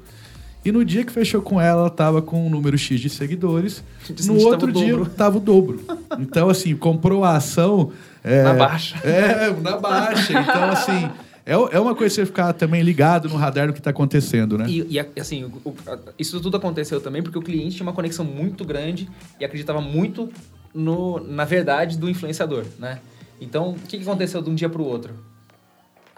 E 0.64 0.70
no 0.70 0.84
dia 0.84 1.04
que 1.04 1.12
fechou 1.12 1.40
com 1.40 1.60
ela, 1.60 1.80
ela 1.82 1.90
tava 1.90 2.20
com 2.20 2.46
um 2.46 2.50
número 2.50 2.76
X 2.76 3.00
de 3.00 3.08
seguidores. 3.08 3.82
No 4.24 4.38
outro 4.44 4.70
dia, 4.70 4.92
dobro. 4.96 5.10
tava 5.10 5.38
o 5.38 5.40
dobro. 5.40 5.80
Então, 6.18 6.50
assim, 6.50 6.76
comprou 6.76 7.24
a 7.24 7.36
ação... 7.36 7.92
é, 8.22 8.42
Na 8.42 8.52
baixa. 8.54 8.96
É, 9.06 9.50
na 9.60 9.76
baixa. 9.78 10.32
Então, 10.38 10.64
assim... 10.70 11.08
É, 11.46 11.52
é 11.54 11.80
uma 11.80 11.94
coisa 11.96 12.14
você 12.14 12.26
ficar 12.26 12.52
também 12.52 12.82
ligado 12.82 13.28
no 13.28 13.34
radar 13.36 13.66
do 13.66 13.72
que 13.72 13.80
tá 13.80 13.90
acontecendo, 13.90 14.58
né? 14.58 14.66
E, 14.68 14.86
e, 14.98 15.20
assim, 15.20 15.44
o- 15.44 15.70
o- 15.70 15.74
isso 16.18 16.38
tudo 16.40 16.58
aconteceu 16.58 17.00
também 17.00 17.22
porque 17.22 17.38
o 17.38 17.42
cliente 17.42 17.76
tinha 17.76 17.82
uma 17.86 17.94
conexão 17.94 18.24
muito 18.24 18.62
grande 18.64 19.08
e 19.40 19.44
acreditava 19.44 19.80
muito 19.80 20.28
no, 20.72 21.18
na 21.26 21.44
verdade 21.46 21.96
do 21.98 22.08
influenciador, 22.08 22.64
né? 22.78 22.98
Então, 23.40 23.70
o 23.70 23.74
que, 23.88 23.96
que 23.96 24.02
aconteceu 24.02 24.42
de 24.42 24.50
um 24.50 24.54
dia 24.54 24.68
para 24.68 24.82
o 24.82 24.84
outro? 24.84 25.14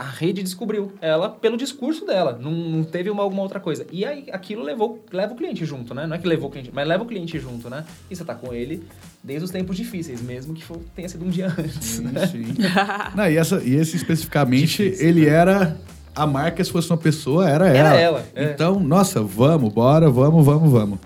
A 0.03 0.05
rede 0.05 0.43
descobriu 0.43 0.93
ela 1.01 1.29
pelo 1.29 1.57
discurso 1.57 2.05
dela, 2.05 2.37
não, 2.43 2.51
não 2.51 2.83
teve 2.83 3.09
uma, 3.09 3.23
alguma 3.23 3.41
outra 3.41 3.61
coisa. 3.61 3.87
E 3.93 4.05
aí 4.05 4.27
aquilo 4.33 4.61
levou, 4.61 5.05
leva 5.13 5.33
o 5.33 5.37
cliente 5.37 5.65
junto, 5.65 5.95
né? 5.95 6.09
Não 6.09 6.17
é 6.17 6.19
que 6.19 6.27
levou 6.27 6.49
o 6.49 6.53
cliente, 6.53 6.73
mas 6.73 6.89
leva 6.89 7.05
o 7.05 7.07
cliente 7.07 7.39
junto, 7.39 7.71
né? 7.71 7.85
E 8.11 8.17
você 8.17 8.25
tá 8.25 8.35
com 8.35 8.53
ele 8.53 8.83
desde 9.23 9.45
os 9.45 9.53
tempos 9.53 9.77
difíceis, 9.77 10.21
mesmo 10.21 10.55
que 10.55 10.65
for, 10.65 10.81
tenha 10.97 11.09
sido 11.09 11.25
um 11.25 11.29
dia 11.29 11.47
antes, 11.57 11.85
Sim, 11.85 12.03
né? 12.03 12.27
sim. 12.27 12.47
Não, 13.15 13.31
e, 13.31 13.37
essa, 13.37 13.63
e 13.63 13.77
esse 13.77 13.97
especificamente, 13.97 14.83
Difícil, 14.83 15.09
ele 15.09 15.29
era. 15.29 15.79
A 16.17 16.27
marca, 16.27 16.63
se 16.65 16.71
fosse 16.73 16.91
uma 16.91 16.99
pessoa, 16.99 17.49
era 17.49 17.69
ela. 17.69 17.89
Era 17.89 18.01
ela, 18.01 18.27
é. 18.35 18.53
Então, 18.53 18.81
nossa, 18.81 19.23
vamos, 19.23 19.73
bora, 19.73 20.11
vamos, 20.11 20.45
vamos, 20.45 20.71
vamos. 20.71 20.99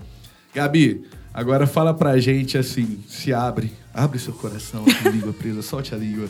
Gabi, 0.53 1.05
agora 1.31 1.67
fala 1.67 1.93
pra 1.93 2.17
gente 2.17 2.57
assim, 2.57 2.99
se 3.07 3.31
abre, 3.31 3.71
abre 3.93 4.17
seu 4.17 4.33
coração, 4.33 4.83
com 4.83 4.89
a 5.07 5.11
língua 5.11 5.33
presa, 5.33 5.61
solte 5.61 5.93
a 5.93 5.97
língua. 5.99 6.27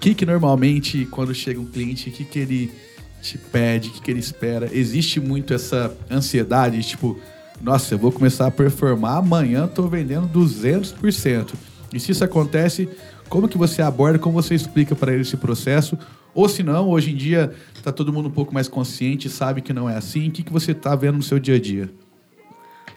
Que 0.00 0.14
que 0.14 0.24
normalmente, 0.24 1.06
quando 1.06 1.34
chega 1.34 1.60
um 1.60 1.66
cliente, 1.66 2.08
o 2.08 2.12
que 2.12 2.24
que 2.24 2.38
ele 2.38 2.72
te 3.20 3.36
pede, 3.36 3.88
o 3.88 3.92
que 3.92 4.00
que 4.00 4.10
ele 4.10 4.20
espera? 4.20 4.68
Existe 4.72 5.20
muito 5.20 5.52
essa 5.52 5.96
ansiedade, 6.10 6.82
tipo, 6.82 7.18
nossa, 7.60 7.94
eu 7.94 7.98
vou 7.98 8.12
começar 8.12 8.46
a 8.46 8.50
performar, 8.50 9.16
amanhã 9.16 9.66
tô 9.66 9.88
vendendo 9.88 10.28
200%. 10.28 11.54
E 11.92 11.98
se 11.98 12.12
isso 12.12 12.22
acontece, 12.22 12.88
como 13.28 13.48
que 13.48 13.58
você 13.58 13.82
aborda, 13.82 14.18
como 14.18 14.40
você 14.40 14.54
explica 14.54 14.94
para 14.94 15.12
ele 15.12 15.22
esse 15.22 15.36
processo? 15.36 15.98
Ou 16.34 16.48
se 16.48 16.62
não, 16.62 16.88
hoje 16.88 17.10
em 17.10 17.16
dia 17.16 17.52
tá 17.82 17.90
todo 17.90 18.12
mundo 18.12 18.28
um 18.28 18.32
pouco 18.32 18.54
mais 18.54 18.68
consciente, 18.68 19.28
sabe 19.28 19.60
que 19.60 19.72
não 19.72 19.88
é 19.88 19.96
assim. 19.96 20.28
O 20.28 20.30
que, 20.30 20.42
que 20.42 20.52
você 20.52 20.72
tá 20.72 20.94
vendo 20.94 21.16
no 21.16 21.22
seu 21.22 21.38
dia 21.38 21.56
a 21.56 21.60
dia? 21.60 21.90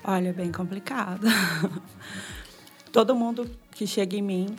Olha, 0.04 0.30
é 0.30 0.34
bem 0.34 0.52
complicado. 0.52 1.26
Todo 2.92 3.16
mundo 3.16 3.50
que 3.72 3.88
chega 3.88 4.16
em 4.16 4.22
mim 4.22 4.56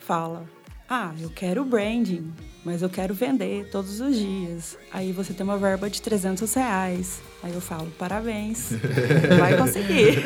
fala: 0.00 0.44
Ah, 0.88 1.12
eu 1.20 1.30
quero 1.30 1.64
branding, 1.64 2.32
mas 2.64 2.80
eu 2.80 2.88
quero 2.88 3.12
vender 3.12 3.68
todos 3.70 4.00
os 4.00 4.16
dias. 4.16 4.78
Aí 4.92 5.10
você 5.10 5.34
tem 5.34 5.42
uma 5.42 5.58
verba 5.58 5.90
de 5.90 6.00
300 6.00 6.54
reais. 6.54 7.20
Aí 7.42 7.52
eu 7.52 7.60
falo: 7.60 7.90
Parabéns, 7.98 8.70
vai 9.38 9.56
conseguir. 9.56 10.22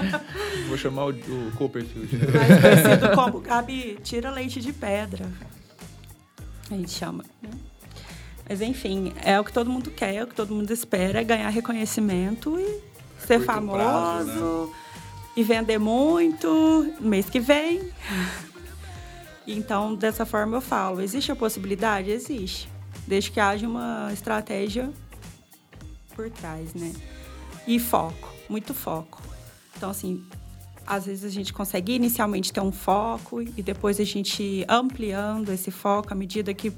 Vou 0.68 0.78
chamar 0.78 1.06
o, 1.06 1.10
o 1.10 1.52
Copperfield. 1.56 2.08
Mais 2.16 2.60
conhecido 2.60 3.10
como 3.14 3.40
Gabi, 3.40 3.98
tira 4.02 4.30
leite 4.30 4.60
de 4.60 4.72
pedra. 4.72 5.26
A 6.70 6.74
gente 6.74 6.92
chama, 6.92 7.24
né? 7.42 7.50
Mas 8.48 8.62
enfim, 8.62 9.12
é 9.22 9.38
o 9.38 9.44
que 9.44 9.52
todo 9.52 9.70
mundo 9.70 9.90
quer, 9.90 10.14
é 10.14 10.24
o 10.24 10.26
que 10.26 10.34
todo 10.34 10.54
mundo 10.54 10.72
espera, 10.72 11.20
é 11.20 11.24
ganhar 11.24 11.48
reconhecimento 11.50 12.58
e 12.58 12.80
ser 13.24 13.36
Curto 13.36 13.44
famoso 13.44 13.76
prazo, 13.76 14.66
né? 14.66 14.74
e 15.36 15.42
vender 15.44 15.78
muito 15.78 16.48
no 17.00 17.08
mês 17.08 17.30
que 17.30 17.38
vem. 17.38 17.80
Então, 19.52 19.94
dessa 19.94 20.24
forma 20.24 20.56
eu 20.56 20.60
falo, 20.60 21.00
existe 21.00 21.32
a 21.32 21.36
possibilidade? 21.36 22.10
Existe. 22.10 22.68
Desde 23.06 23.30
que 23.30 23.40
haja 23.40 23.66
uma 23.66 24.10
estratégia 24.12 24.90
por 26.14 26.30
trás, 26.30 26.74
né? 26.74 26.92
E 27.66 27.78
foco, 27.78 28.32
muito 28.48 28.74
foco. 28.74 29.22
Então, 29.76 29.90
assim, 29.90 30.24
às 30.86 31.06
vezes 31.06 31.24
a 31.24 31.28
gente 31.28 31.52
consegue 31.52 31.94
inicialmente 31.94 32.52
ter 32.52 32.60
um 32.60 32.72
foco 32.72 33.40
e 33.40 33.62
depois 33.62 34.00
a 34.00 34.04
gente 34.04 34.64
ampliando 34.68 35.50
esse 35.50 35.70
foco 35.70 36.12
à 36.12 36.16
medida 36.16 36.52
que, 36.52 36.72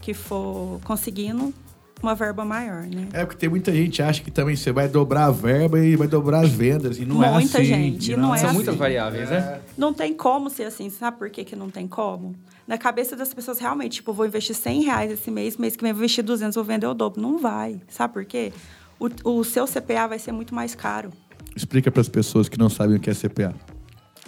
que 0.00 0.14
for 0.14 0.80
conseguindo 0.84 1.54
uma 2.02 2.14
verba 2.14 2.44
maior, 2.44 2.82
né? 2.86 3.08
É 3.12 3.24
porque 3.24 3.38
tem 3.38 3.48
muita 3.48 3.72
gente 3.72 3.96
que 3.96 4.02
acha 4.02 4.22
que 4.22 4.30
também 4.30 4.56
você 4.56 4.72
vai 4.72 4.88
dobrar 4.88 5.26
a 5.26 5.30
verba 5.30 5.78
e 5.78 5.96
vai 5.96 6.08
dobrar 6.08 6.44
as 6.44 6.50
vendas. 6.50 6.98
E 6.98 7.04
não 7.04 7.22
é 7.22 7.30
Muita 7.30 7.58
assim. 7.58 7.64
gente, 7.66 8.12
e 8.12 8.16
não 8.16 8.34
é 8.34 8.38
São 8.38 8.48
assim. 8.48 8.54
muitas 8.56 8.74
variáveis, 8.76 9.28
né? 9.28 9.60
Não 9.76 9.92
tem 9.92 10.14
como 10.14 10.48
ser 10.50 10.64
assim. 10.64 10.88
Sabe 10.90 11.18
por 11.18 11.30
que, 11.30 11.44
que 11.44 11.54
não 11.54 11.68
tem 11.70 11.86
como? 11.86 12.34
Na 12.66 12.78
cabeça 12.78 13.16
das 13.16 13.34
pessoas, 13.34 13.58
realmente, 13.58 13.94
tipo, 13.96 14.12
vou 14.12 14.26
investir 14.26 14.54
100 14.54 14.82
reais 14.82 15.10
esse 15.10 15.30
mês, 15.30 15.56
mês 15.56 15.76
que 15.76 15.82
vem 15.82 15.92
vou 15.92 16.00
investir 16.00 16.24
200, 16.24 16.54
vou 16.54 16.64
vender 16.64 16.86
o 16.86 16.94
dobro. 16.94 17.20
Não 17.20 17.38
vai. 17.38 17.80
Sabe 17.88 18.12
por 18.14 18.24
quê? 18.24 18.52
O, 18.98 19.38
o 19.38 19.44
seu 19.44 19.66
CPA 19.66 20.06
vai 20.08 20.18
ser 20.18 20.32
muito 20.32 20.54
mais 20.54 20.74
caro. 20.74 21.10
Explica 21.54 21.90
para 21.90 22.00
as 22.00 22.08
pessoas 22.08 22.48
que 22.48 22.58
não 22.58 22.68
sabem 22.68 22.96
o 22.96 23.00
que 23.00 23.10
é 23.10 23.14
CPA. 23.14 23.54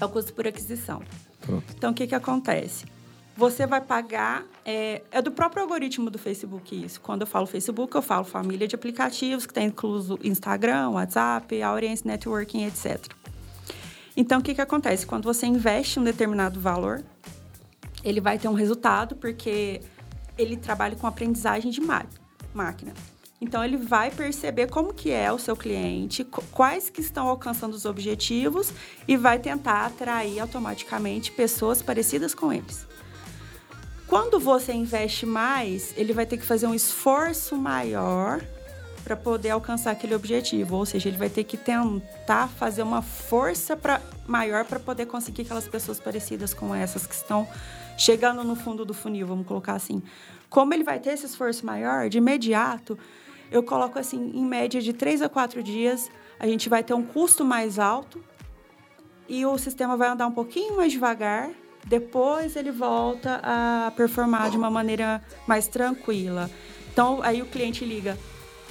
É 0.01 0.05
o 0.05 0.09
custo 0.09 0.33
por 0.33 0.47
aquisição. 0.47 1.03
Pronto. 1.41 1.65
Então, 1.77 1.91
o 1.91 1.95
que, 1.95 2.07
que 2.07 2.15
acontece? 2.15 2.85
Você 3.37 3.67
vai 3.67 3.81
pagar. 3.81 4.45
É, 4.65 5.03
é 5.11 5.21
do 5.23 5.31
próprio 5.33 5.63
algoritmo 5.63 6.11
do 6.11 6.19
Facebook 6.19 6.85
isso. 6.85 7.01
Quando 7.01 7.23
eu 7.23 7.27
falo 7.27 7.47
Facebook, 7.47 7.95
eu 7.95 8.03
falo 8.03 8.25
família 8.25 8.69
de 8.69 8.75
aplicativos, 8.75 9.47
que 9.47 9.53
tem 9.55 9.67
incluso 9.69 10.19
Instagram, 10.23 10.91
WhatsApp, 10.91 11.61
Audience 11.63 12.07
Networking, 12.07 12.65
etc. 12.67 13.01
Então, 14.17 14.41
o 14.41 14.43
que, 14.43 14.55
que 14.55 14.61
acontece? 14.61 15.07
Quando 15.07 15.25
você 15.25 15.47
investe 15.47 15.99
um 15.99 16.05
determinado 16.05 16.61
valor, 16.61 17.03
ele 18.05 18.21
vai 18.21 18.39
ter 18.39 18.49
um 18.49 18.53
resultado, 18.55 19.17
porque 19.17 19.81
ele 20.37 20.57
trabalha 20.57 20.95
com 20.97 21.07
aprendizagem 21.07 21.71
de 21.71 21.81
má- 21.81 22.05
máquina. 22.53 22.93
Então, 23.41 23.65
ele 23.65 23.77
vai 23.79 24.11
perceber 24.11 24.69
como 24.69 24.93
que 24.95 25.11
é 25.11 25.33
o 25.33 25.39
seu 25.39 25.57
cliente, 25.57 26.23
qu- 26.23 26.45
quais 26.53 26.89
que 26.91 27.01
estão 27.01 27.27
alcançando 27.27 27.73
os 27.75 27.85
objetivos 27.87 28.73
e 29.09 29.17
vai 29.17 29.39
tentar 29.39 29.87
atrair 29.87 30.39
automaticamente 30.39 31.33
pessoas 31.33 31.83
parecidas 31.83 32.35
com 32.35 32.53
eles. 32.53 32.87
Quando 34.13 34.39
você 34.39 34.75
investe 34.75 35.25
mais, 35.25 35.95
ele 35.97 36.13
vai 36.13 36.27
ter 36.27 36.37
que 36.37 36.45
fazer 36.45 36.67
um 36.67 36.75
esforço 36.75 37.57
maior 37.57 38.43
para 39.03 39.17
poder 39.17 39.49
alcançar 39.49 39.91
aquele 39.91 40.15
objetivo, 40.15 40.77
ou 40.77 40.85
seja, 40.85 41.09
ele 41.09 41.17
vai 41.17 41.31
ter 41.31 41.45
que 41.45 41.57
tentar 41.57 42.49
fazer 42.49 42.83
uma 42.83 43.01
força 43.01 43.75
pra, 43.75 44.03
maior 44.27 44.67
para 44.67 44.79
poder 44.79 45.07
conseguir 45.07 45.41
aquelas 45.41 45.67
pessoas 45.67 45.99
parecidas 45.99 46.53
com 46.53 46.75
essas 46.75 47.07
que 47.07 47.15
estão 47.15 47.49
chegando 47.97 48.45
no 48.45 48.55
fundo 48.55 48.85
do 48.85 48.93
funil, 48.93 49.27
vamos 49.27 49.47
colocar 49.47 49.73
assim. 49.73 50.03
Como 50.51 50.75
ele 50.75 50.85
vai 50.85 51.01
ter 51.01 51.15
esse 51.15 51.25
esforço 51.25 51.65
maior, 51.65 52.11
de 52.11 52.19
imediato, 52.19 52.99
eu 53.51 53.63
coloco 53.63 53.99
assim, 53.99 54.31
em 54.35 54.45
média 54.45 54.83
de 54.83 54.93
três 54.93 55.23
a 55.23 55.29
quatro 55.31 55.63
dias, 55.63 56.11
a 56.39 56.47
gente 56.47 56.69
vai 56.69 56.85
ter 56.85 56.93
um 56.93 57.03
custo 57.03 57.47
mais 57.47 57.79
alto 57.79 58.23
e 59.27 59.47
o 59.47 59.57
sistema 59.57 59.97
vai 59.97 60.09
andar 60.09 60.27
um 60.27 60.33
pouquinho 60.33 60.77
mais 60.77 60.93
devagar. 60.93 61.62
Depois 61.87 62.57
ele 62.57 62.71
volta 62.71 63.41
a 63.43 63.93
performar 63.97 64.51
de 64.51 64.57
uma 64.57 64.71
maneira 64.71 65.23
mais 65.47 65.67
tranquila. 65.67 66.51
Então 66.93 67.21
aí 67.23 67.43
o 67.43 67.47
cliente 67.47 67.85
liga: 67.85 68.19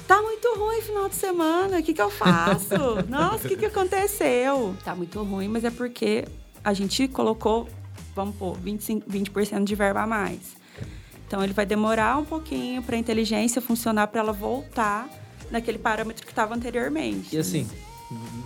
tá 0.08 0.22
muito 0.22 0.54
ruim 0.56 0.82
final 0.82 1.10
de 1.10 1.16
semana, 1.16 1.80
o 1.80 1.84
que, 1.84 1.94
que 1.94 2.02
eu 2.02 2.10
faço? 2.10 2.76
Nossa, 3.08 3.46
o 3.46 3.50
que, 3.50 3.58
que 3.58 3.66
aconteceu? 3.66 4.76
Tá 4.84 4.96
muito 4.96 5.22
ruim, 5.24 5.48
mas 5.48 5.64
é 5.64 5.72
porque 5.72 6.26
a 6.64 6.74
gente 6.74 7.08
colocou, 7.08 7.68
vamos 8.16 8.36
pôr, 8.36 8.58
25, 8.58 9.10
20% 9.10 9.64
de 9.64 9.76
verba 9.76 10.02
a 10.02 10.08
mais. 10.08 10.56
Então 11.28 11.44
ele 11.44 11.54
vai 11.54 11.66
demorar 11.66 12.18
um 12.18 12.26
pouquinho 12.26 12.82
para 12.82 12.96
a 12.96 13.00
inteligência 13.00 13.62
funcionar 13.62 14.08
para 14.08 14.20
ela 14.20 14.34
voltar 14.34 15.08
naquele 15.50 15.78
parâmetro 15.78 16.26
que 16.26 16.32
estava 16.32 16.54
anteriormente. 16.54 17.36
E 17.36 17.40
assim, 17.40 17.70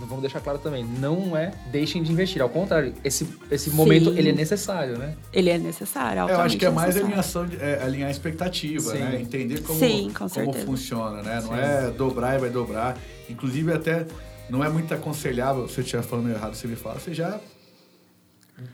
vamos 0.00 0.20
deixar 0.20 0.40
claro 0.40 0.58
também, 0.58 0.84
não 0.84 1.36
é 1.36 1.50
deixem 1.70 2.02
de 2.02 2.12
investir. 2.12 2.40
Ao 2.40 2.48
contrário, 2.48 2.94
esse, 3.02 3.26
esse 3.50 3.70
momento 3.70 4.10
ele 4.10 4.30
é 4.30 4.32
necessário, 4.32 4.96
né? 4.96 5.16
Ele 5.32 5.50
é 5.50 5.58
necessário. 5.58 6.28
Eu 6.28 6.40
acho 6.40 6.56
que 6.56 6.64
é 6.64 6.70
mais 6.70 6.96
alinhação 6.96 7.46
de, 7.46 7.56
é, 7.56 7.82
alinhar 7.82 8.08
a 8.08 8.10
expectativa, 8.10 8.92
Sim. 8.92 8.98
né? 8.98 9.20
Entender 9.20 9.60
como, 9.62 9.78
Sim, 9.78 10.12
com 10.16 10.28
como 10.28 10.52
funciona, 10.52 11.22
né? 11.22 11.40
Não 11.40 11.48
Sim. 11.48 11.60
é 11.60 11.90
dobrar 11.90 12.36
e 12.36 12.38
vai 12.38 12.50
dobrar. 12.50 12.96
Inclusive, 13.28 13.72
até 13.72 14.06
não 14.48 14.62
é 14.62 14.68
muito 14.68 14.94
aconselhável, 14.94 15.68
se 15.68 15.78
eu 15.78 15.82
estiver 15.84 16.02
falando 16.02 16.30
errado, 16.30 16.54
você 16.54 16.68
me 16.68 16.76
fala, 16.76 17.00
você 17.00 17.12
já 17.12 17.40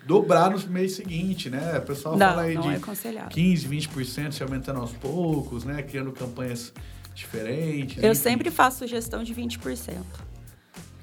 dobrar 0.06 0.50
no 0.50 0.58
mês 0.68 0.94
seguinte, 0.94 1.48
né? 1.48 1.78
O 1.78 1.82
pessoal 1.82 2.16
não, 2.16 2.28
fala 2.28 2.42
aí 2.42 2.56
de 2.56 2.68
é 2.68 3.26
15, 3.30 3.68
20% 3.68 4.32
se 4.32 4.42
aumentando 4.42 4.80
aos 4.80 4.92
poucos, 4.92 5.64
né? 5.64 5.82
Criando 5.82 6.12
campanhas 6.12 6.72
diferentes. 7.14 8.02
Eu 8.02 8.12
enfim. 8.12 8.22
sempre 8.22 8.50
faço 8.50 8.80
sugestão 8.80 9.24
de 9.24 9.34
20% 9.34 9.96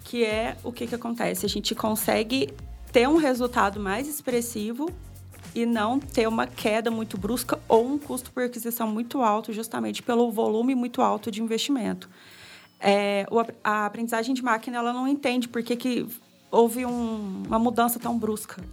que 0.10 0.26
é 0.26 0.58
o 0.64 0.72
que, 0.72 0.88
que 0.88 0.96
acontece? 0.96 1.46
A 1.46 1.50
gente 1.50 1.76
consegue 1.76 2.52
ter 2.92 3.08
um 3.08 3.18
resultado 3.18 3.80
mais 3.80 4.08
expressivo 4.08 4.90
e 5.54 5.68
não 5.68 6.00
ter 6.00 6.28
uma 6.28 6.48
queda 6.48 6.90
muito 6.90 7.16
brusca 7.16 7.60
ou 7.68 7.86
um 7.86 8.00
custo 8.00 8.32
por 8.32 8.42
aquisição 8.42 8.88
muito 8.88 9.22
alto, 9.22 9.54
justamente 9.54 10.02
pelo 10.02 10.32
volume 10.32 10.74
muito 10.74 11.04
alto 11.04 11.30
de 11.30 11.44
investimento. 11.44 12.10
É, 12.80 13.28
a 13.64 13.86
aprendizagem 13.86 14.34
de 14.34 14.44
máquina 14.44 14.80
ela 14.80 14.92
não 14.92 15.08
entende 15.08 15.48
por 15.48 15.62
que, 15.62 15.76
que 15.76 16.08
houve 16.50 16.88
um, 16.88 17.44
uma 17.46 17.60
mudança 17.60 18.00
tão 18.00 18.18
brusca. 18.18 18.64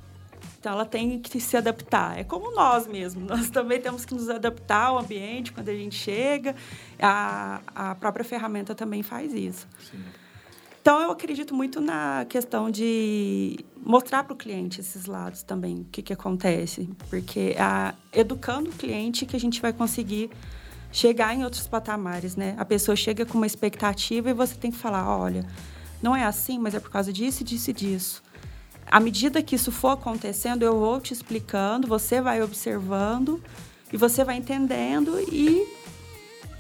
Então, 0.59 0.73
ela 0.73 0.87
tem 0.87 1.19
que 1.19 1.39
se 1.39 1.55
adaptar. 1.55 2.19
É 2.19 2.25
como 2.25 2.51
nós 2.55 2.87
mesmos. 2.87 3.25
Nós 3.29 3.51
também 3.51 3.79
temos 3.79 4.07
que 4.07 4.15
nos 4.15 4.31
adaptar 4.31 4.87
ao 4.87 4.99
ambiente 4.99 5.53
quando 5.53 5.69
a 5.69 5.75
gente 5.75 5.95
chega. 5.95 6.57
A, 6.99 7.61
a 7.75 7.95
própria 7.95 8.25
ferramenta 8.25 8.75
também 8.75 9.03
faz 9.03 9.35
isso. 9.35 9.69
Sim. 9.91 10.03
Então, 10.87 11.01
eu 11.01 11.11
acredito 11.11 11.53
muito 11.53 11.81
na 11.81 12.25
questão 12.29 12.71
de 12.71 13.59
mostrar 13.85 14.23
para 14.23 14.35
o 14.35 14.37
cliente 14.37 14.81
esses 14.81 15.07
lados 15.07 15.43
também, 15.43 15.81
o 15.81 15.85
que, 15.91 16.01
que 16.01 16.13
acontece. 16.13 16.89
Porque 17.11 17.57
a, 17.59 17.93
educando 18.13 18.71
o 18.71 18.73
cliente 18.73 19.27
que 19.27 19.35
a 19.35 19.41
gente 19.41 19.61
vai 19.61 19.73
conseguir 19.73 20.31
chegar 20.93 21.35
em 21.35 21.43
outros 21.43 21.67
patamares, 21.67 22.37
né? 22.37 22.55
A 22.57 22.65
pessoa 22.65 22.95
chega 22.95 23.27
com 23.27 23.37
uma 23.37 23.49
expectativa 23.49 24.31
e 24.31 24.33
você 24.33 24.55
tem 24.55 24.71
que 24.71 24.77
falar, 24.77 25.09
olha, 25.19 25.45
não 26.01 26.15
é 26.15 26.25
assim, 26.25 26.57
mas 26.57 26.73
é 26.73 26.79
por 26.79 26.93
causa 26.93 27.13
disso, 27.13 27.43
disso 27.43 27.71
e 27.71 27.73
disso. 27.73 28.23
À 28.87 29.01
medida 29.01 29.43
que 29.43 29.57
isso 29.57 29.73
for 29.73 29.89
acontecendo, 29.89 30.63
eu 30.63 30.79
vou 30.79 31.01
te 31.01 31.13
explicando, 31.13 31.89
você 31.89 32.21
vai 32.21 32.41
observando 32.41 33.43
e 33.93 33.97
você 33.97 34.23
vai 34.23 34.37
entendendo 34.37 35.19
e 35.33 35.67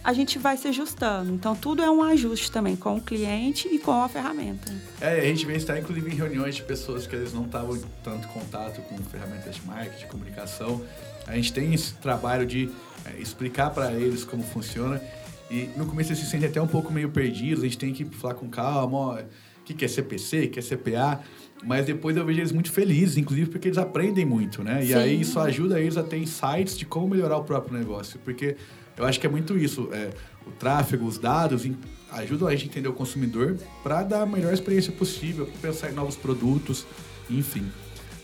a 0.06 0.12
gente 0.12 0.38
vai 0.38 0.56
se 0.56 0.68
ajustando. 0.68 1.32
Então, 1.32 1.56
tudo 1.56 1.82
é 1.82 1.90
um 1.90 2.00
ajuste 2.00 2.52
também 2.52 2.76
com 2.76 2.94
o 2.94 3.00
cliente 3.00 3.66
e 3.66 3.76
com 3.76 3.90
a 3.90 4.08
ferramenta. 4.08 4.72
É, 5.00 5.18
a 5.18 5.22
gente 5.22 5.44
vem 5.44 5.56
estar, 5.56 5.76
inclusive, 5.76 6.08
em 6.08 6.14
reuniões 6.14 6.54
de 6.54 6.62
pessoas 6.62 7.08
que 7.08 7.16
eles 7.16 7.32
não 7.32 7.44
estavam 7.44 7.76
tanto 8.04 8.28
contato 8.28 8.80
com 8.82 8.96
ferramentas 8.98 9.56
de 9.56 9.66
marketing, 9.66 9.98
de 9.98 10.06
comunicação. 10.06 10.80
A 11.26 11.34
gente 11.34 11.52
tem 11.52 11.74
esse 11.74 11.94
trabalho 11.94 12.46
de 12.46 12.70
é, 13.04 13.20
explicar 13.20 13.70
para 13.70 13.92
eles 13.94 14.22
como 14.22 14.44
funciona. 14.44 15.02
E 15.50 15.70
no 15.76 15.86
começo 15.86 16.10
eles 16.10 16.20
se 16.20 16.30
sentem 16.30 16.48
até 16.48 16.62
um 16.62 16.68
pouco 16.68 16.92
meio 16.92 17.10
perdidos, 17.10 17.64
a 17.64 17.66
gente 17.66 17.78
tem 17.78 17.92
que 17.92 18.04
falar 18.04 18.34
com 18.34 18.48
calma, 18.48 18.96
ó, 18.96 19.18
o 19.18 19.64
que 19.64 19.84
é 19.84 19.88
CPC, 19.88 20.44
o 20.44 20.50
que 20.50 20.60
é 20.60 20.62
CPA. 20.62 21.20
Mas 21.64 21.84
depois 21.84 22.16
eu 22.16 22.24
vejo 22.24 22.38
eles 22.38 22.52
muito 22.52 22.70
felizes, 22.70 23.16
inclusive 23.16 23.50
porque 23.50 23.66
eles 23.66 23.78
aprendem 23.78 24.24
muito, 24.24 24.62
né? 24.62 24.84
E 24.84 24.88
Sim. 24.88 24.94
aí 24.94 25.20
isso 25.20 25.40
ajuda 25.40 25.80
eles 25.80 25.96
a 25.96 26.04
ter 26.04 26.18
insights 26.18 26.78
de 26.78 26.86
como 26.86 27.08
melhorar 27.08 27.38
o 27.38 27.42
próprio 27.42 27.76
negócio. 27.76 28.20
Porque 28.24 28.56
eu 28.96 29.04
acho 29.04 29.20
que 29.20 29.26
é 29.26 29.30
muito 29.30 29.58
isso. 29.58 29.88
É, 29.92 30.10
o 30.46 30.50
tráfego, 30.52 31.06
os 31.06 31.18
dados 31.18 31.68
ajudam 32.12 32.48
a 32.48 32.52
gente 32.52 32.64
a 32.64 32.66
entender 32.66 32.88
o 32.88 32.92
consumidor 32.92 33.56
para 33.82 34.02
dar 34.02 34.22
a 34.22 34.26
melhor 34.26 34.52
experiência 34.52 34.92
possível, 34.92 35.48
pensar 35.60 35.90
em 35.90 35.94
novos 35.94 36.16
produtos, 36.16 36.86
enfim. 37.28 37.66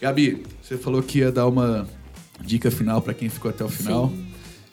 Gabi, 0.01 0.45
você 0.61 0.79
falou 0.79 1.03
que 1.03 1.19
ia 1.19 1.31
dar 1.31 1.47
uma 1.47 1.87
dica 2.41 2.71
final 2.71 3.03
para 3.03 3.15
quem 3.15 3.29
ficou 3.29 3.51
até 3.51 3.65
o 3.65 3.69
final. 3.69 4.09
Sim. 4.09 4.27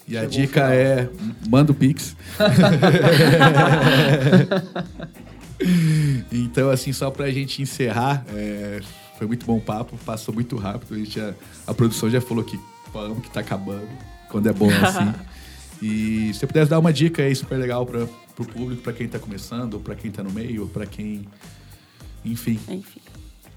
E 0.08 0.18
a 0.18 0.26
dica 0.26 0.74
é 0.74 1.08
manda 1.48 1.72
o 1.72 1.76
Pix. 1.76 2.16
então, 6.32 6.72
assim, 6.72 6.92
só 6.92 7.12
para 7.12 7.26
a 7.26 7.32
gente 7.32 7.62
encerrar, 7.62 8.26
é, 8.34 8.80
foi 9.20 9.28
muito 9.28 9.46
bom 9.46 9.58
o 9.58 9.62
papo, 9.62 9.96
passou 10.04 10.34
muito 10.34 10.58
rápido. 10.58 10.96
A, 10.96 10.98
gente 10.98 11.20
já, 11.20 11.32
a 11.68 11.74
produção 11.76 12.10
já 12.10 12.20
falou 12.20 12.44
que 12.44 12.60
falamos 12.92 13.22
que 13.22 13.30
tá 13.30 13.42
acabando, 13.42 13.88
quando 14.32 14.50
é 14.50 14.54
bom 14.54 14.72
assim. 14.72 15.14
E 15.82 16.34
se 16.34 16.40
você 16.40 16.48
pudesse 16.48 16.70
dar 16.70 16.80
uma 16.80 16.92
dica 16.92 17.24
aí 17.24 17.36
super 17.36 17.58
legal 17.58 17.86
para 17.86 18.04
o 18.04 18.46
público, 18.46 18.82
para 18.82 18.94
quem 18.94 19.06
está 19.06 19.20
começando, 19.20 19.80
para 19.80 19.96
quem 19.96 20.10
está 20.10 20.24
no 20.24 20.32
meio, 20.32 20.68
para 20.68 20.86
quem. 20.86 21.28
Enfim. 22.24 22.60
Enfim. 22.68 23.02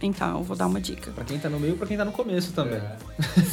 Então, 0.01 0.39
eu 0.39 0.43
vou 0.43 0.57
dar 0.57 0.67
uma 0.67 0.81
dica. 0.81 1.13
Para 1.13 1.25
quem 1.25 1.37
está 1.37 1.49
no 1.49 1.61
meio, 1.61 1.77
para 1.77 1.87
quem 1.87 1.95
está 1.95 2.05
no 2.05 2.13
começo 2.13 2.53
também. 2.53 2.79
É. 2.79 2.97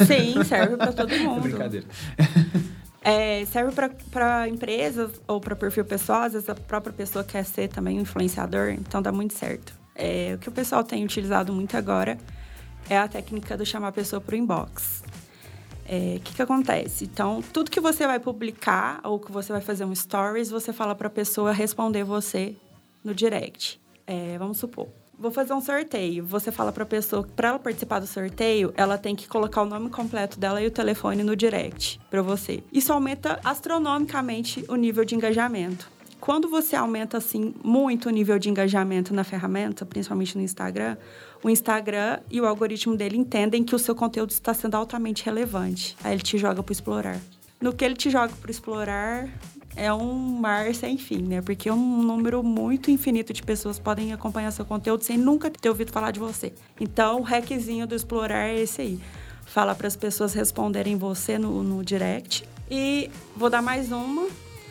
Sim, 0.04 0.42
serve 0.44 0.76
para 0.76 0.92
todo 0.92 1.10
mundo. 1.20 1.46
É 1.46 1.50
brincadeira. 1.50 1.86
É, 3.02 3.44
serve 3.46 3.72
para 4.10 4.48
empresas 4.48 5.10
ou 5.26 5.40
para 5.40 5.56
perfil 5.56 5.84
pessoal, 5.84 6.22
às 6.22 6.32
vezes 6.32 6.48
a 6.48 6.54
própria 6.54 6.92
pessoa 6.92 7.24
quer 7.24 7.44
ser 7.44 7.68
também 7.68 7.98
um 7.98 8.02
influenciador, 8.02 8.70
então 8.70 9.00
dá 9.00 9.10
muito 9.10 9.32
certo. 9.32 9.72
É, 9.94 10.34
o 10.34 10.38
que 10.38 10.48
o 10.48 10.52
pessoal 10.52 10.84
tem 10.84 11.04
utilizado 11.04 11.52
muito 11.52 11.76
agora 11.76 12.18
é 12.88 12.98
a 12.98 13.08
técnica 13.08 13.56
do 13.56 13.64
chamar 13.64 13.88
a 13.88 13.92
pessoa 13.92 14.20
para 14.20 14.34
o 14.34 14.38
inbox. 14.38 15.02
O 15.90 15.92
é, 15.92 16.20
que, 16.22 16.36
que 16.36 16.40
acontece? 16.40 17.04
Então, 17.04 17.42
tudo 17.52 17.68
que 17.68 17.80
você 17.80 18.06
vai 18.06 18.20
publicar 18.20 19.00
ou 19.02 19.18
que 19.18 19.32
você 19.32 19.52
vai 19.52 19.60
fazer 19.60 19.84
um 19.84 19.92
stories, 19.92 20.48
você 20.48 20.72
fala 20.72 20.94
para 20.94 21.08
a 21.08 21.10
pessoa 21.10 21.50
responder 21.50 22.04
você 22.04 22.54
no 23.02 23.12
direct. 23.12 23.80
É, 24.06 24.38
vamos 24.38 24.58
supor, 24.58 24.86
vou 25.18 25.32
fazer 25.32 25.52
um 25.52 25.60
sorteio. 25.60 26.24
Você 26.26 26.52
fala 26.52 26.70
para 26.70 26.84
a 26.84 26.86
pessoa 26.86 27.24
que 27.24 27.32
para 27.32 27.48
ela 27.48 27.58
participar 27.58 27.98
do 27.98 28.06
sorteio, 28.06 28.72
ela 28.76 28.96
tem 28.96 29.16
que 29.16 29.26
colocar 29.26 29.62
o 29.62 29.66
nome 29.66 29.90
completo 29.90 30.38
dela 30.38 30.62
e 30.62 30.66
o 30.68 30.70
telefone 30.70 31.24
no 31.24 31.34
direct 31.34 32.00
para 32.08 32.22
você. 32.22 32.62
Isso 32.72 32.92
aumenta 32.92 33.40
astronomicamente 33.42 34.64
o 34.68 34.76
nível 34.76 35.04
de 35.04 35.16
engajamento. 35.16 35.90
Quando 36.20 36.48
você 36.48 36.76
aumenta 36.76 37.16
assim 37.16 37.54
muito 37.64 38.06
o 38.06 38.10
nível 38.10 38.38
de 38.38 38.50
engajamento 38.50 39.14
na 39.14 39.24
ferramenta, 39.24 39.86
principalmente 39.86 40.36
no 40.36 40.42
Instagram, 40.42 40.96
o 41.42 41.48
Instagram 41.48 42.20
e 42.30 42.40
o 42.40 42.46
algoritmo 42.46 42.94
dele 42.94 43.16
entendem 43.16 43.64
que 43.64 43.74
o 43.74 43.78
seu 43.78 43.94
conteúdo 43.94 44.30
está 44.30 44.52
sendo 44.52 44.74
altamente 44.74 45.24
relevante. 45.24 45.96
Aí 46.04 46.12
ele 46.12 46.22
te 46.22 46.36
joga 46.36 46.62
para 46.62 46.72
explorar. 46.72 47.18
No 47.58 47.72
que 47.72 47.84
ele 47.84 47.94
te 47.94 48.10
joga 48.10 48.32
para 48.40 48.50
explorar 48.50 49.28
é 49.74 49.92
um 49.92 50.14
mar 50.14 50.74
sem 50.74 50.98
fim, 50.98 51.22
né? 51.22 51.40
Porque 51.40 51.70
um 51.70 52.02
número 52.02 52.42
muito 52.42 52.90
infinito 52.90 53.32
de 53.32 53.42
pessoas 53.42 53.78
podem 53.78 54.12
acompanhar 54.12 54.50
seu 54.50 54.64
conteúdo 54.64 55.02
sem 55.02 55.16
nunca 55.16 55.50
ter 55.50 55.68
ouvido 55.68 55.90
falar 55.90 56.10
de 56.10 56.20
você. 56.20 56.52
Então, 56.78 57.20
o 57.20 57.22
hackzinho 57.22 57.86
do 57.86 57.94
explorar 57.94 58.48
é 58.48 58.60
esse 58.60 58.82
aí. 58.82 59.00
Fala 59.46 59.74
para 59.74 59.86
as 59.86 59.96
pessoas 59.96 60.34
responderem 60.34 60.96
você 60.96 61.38
no, 61.38 61.62
no 61.62 61.84
direct. 61.84 62.44
E 62.70 63.10
vou 63.36 63.48
dar 63.48 63.62
mais 63.62 63.90
uma, 63.90 64.28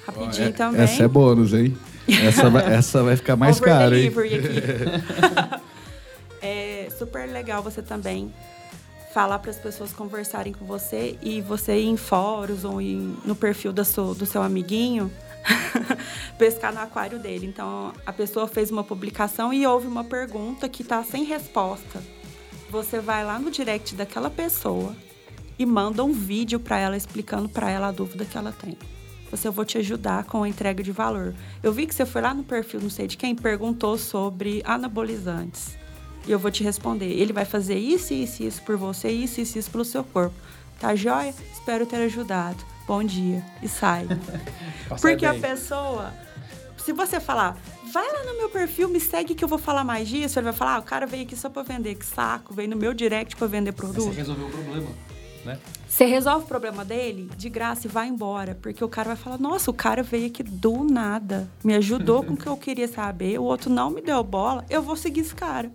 rapidinho 0.10 0.50
é, 0.50 0.52
também. 0.52 0.82
Essa 0.82 1.04
é 1.04 1.08
bônus, 1.08 1.54
hein? 1.54 1.78
Essa 2.08 2.50
vai, 2.50 2.66
essa 2.74 3.04
vai 3.04 3.16
ficar 3.16 3.36
mais 3.36 3.60
cara, 3.60 3.98
hein? 3.98 4.08
aqui. 4.08 4.42
é 6.42 6.88
super 6.98 7.28
legal 7.30 7.62
você 7.62 7.82
também 7.82 8.34
falar 9.14 9.40
para 9.40 9.52
as 9.52 9.58
pessoas 9.58 9.92
conversarem 9.92 10.54
com 10.54 10.66
você 10.66 11.18
e 11.22 11.42
você 11.42 11.80
ir 11.80 11.88
em 11.88 11.98
fóruns 11.98 12.64
ou 12.64 12.80
em, 12.80 13.16
no 13.26 13.36
perfil 13.36 13.74
do 13.74 13.84
seu, 13.84 14.14
do 14.14 14.26
seu 14.26 14.42
amiguinho 14.42 15.12
pescar 16.38 16.74
no 16.74 16.80
aquário 16.80 17.20
dele. 17.20 17.46
Então, 17.46 17.94
a 18.06 18.14
pessoa 18.14 18.48
fez 18.48 18.72
uma 18.72 18.84
publicação 18.84 19.54
e 19.54 19.66
houve 19.66 19.88
uma 19.88 20.04
pergunta 20.04 20.70
que 20.70 20.82
está 20.82 21.04
sem 21.04 21.24
resposta. 21.24 22.02
Você 22.70 23.00
vai 23.00 23.26
lá 23.26 23.40
no 23.40 23.50
direct 23.50 23.96
daquela 23.96 24.30
pessoa 24.30 24.96
e 25.58 25.66
manda 25.66 26.04
um 26.04 26.14
vídeo 26.14 26.60
para 26.60 26.80
ela 26.80 26.96
explicando 26.96 27.50
para 27.50 27.70
ela 27.70 27.88
a 27.88 27.92
dúvida 27.92 28.26
que 28.26 28.38
ela 28.38 28.52
tem. 28.52 28.78
Você 29.32 29.48
eu 29.48 29.52
vou 29.52 29.66
te 29.66 29.78
ajudar 29.78 30.24
com 30.24 30.44
a 30.44 30.50
entrega 30.50 30.84
de 30.84 30.92
valor. 30.92 31.34
Eu 31.62 31.72
vi 31.72 31.86
que 31.86 31.94
você 31.94 32.06
foi 32.06 32.22
lá 32.22 32.34
no 32.34 32.44
perfil, 32.44 32.82
não 32.82 32.90
sei 32.90 33.08
de 33.08 33.18
quem, 33.18 33.36
perguntou 33.36 33.98
sobre 33.98 34.62
anabolizantes 34.66 35.78
e 36.28 36.32
eu 36.32 36.40
vou 36.40 36.52
te 36.52 36.64
responder. 36.64 37.08
Ele 37.08 37.34
vai 37.34 37.46
fazer 37.46 37.78
isso, 37.78 38.14
isso, 38.14 38.44
isso 38.44 38.62
por 38.64 38.78
você, 38.78 39.10
isso, 39.10 39.42
isso, 39.42 39.58
isso 39.58 39.72
pelo 39.72 39.86
seu 39.86 40.04
corpo. 40.04 40.36
Tá 40.80 40.96
joia? 40.96 41.34
Espero 41.54 41.86
ter 41.86 41.98
ajudado. 41.98 42.58
Bom 42.88 43.04
dia. 43.04 43.44
E 43.62 43.68
sai. 43.68 44.08
Porque 45.02 45.28
bem. 45.28 45.38
a 45.38 45.40
pessoa 45.40 46.14
se 46.90 46.94
você 46.94 47.20
falar, 47.20 47.56
vai 47.94 48.12
lá 48.12 48.24
no 48.24 48.38
meu 48.38 48.50
perfil, 48.50 48.90
me 48.90 49.00
segue 49.00 49.36
que 49.36 49.44
eu 49.44 49.48
vou 49.48 49.60
falar 49.60 49.84
mais 49.84 50.08
disso, 50.08 50.40
ele 50.40 50.46
vai 50.46 50.54
falar, 50.54 50.76
ah, 50.76 50.80
o 50.80 50.84
cara 50.84 51.06
veio 51.06 51.22
aqui 51.22 51.36
só 51.36 51.48
pra 51.48 51.62
vender, 51.62 51.94
que 51.94 52.06
saco, 52.06 52.52
veio 52.52 52.68
no 52.68 52.76
meu 52.76 52.96
direct 52.96 53.36
pra 53.36 53.46
vender 53.46 53.74
produto. 53.74 54.06
Você 54.06 54.18
resolveu 54.18 54.48
o 54.48 54.50
problema, 54.50 54.88
né? 55.46 55.58
Você 55.88 56.06
resolve 56.06 56.46
o 56.46 56.48
problema 56.48 56.86
dele 56.86 57.30
de 57.38 57.50
graça 57.50 57.88
e 57.88 57.90
vai 57.90 58.08
embora, 58.08 58.58
porque 58.62 58.84
o 58.84 58.90
cara 58.90 59.10
vai 59.10 59.18
falar: 59.18 59.38
Nossa, 59.38 59.72
o 59.72 59.74
cara 59.74 60.04
veio 60.04 60.28
aqui 60.28 60.44
do 60.44 60.84
nada, 60.84 61.50
me 61.64 61.76
ajudou 61.76 62.24
com 62.24 62.34
o 62.34 62.38
que 62.38 62.48
eu 62.48 62.58
queria 62.58 62.88
saber, 62.88 63.40
o 63.40 63.44
outro 63.44 63.70
não 63.70 63.90
me 63.90 64.02
deu 64.02 64.24
bola, 64.24 64.66
eu 64.70 64.82
vou 64.82 64.96
seguir 64.96 65.22
esse 65.22 65.36
cara. 65.36 65.72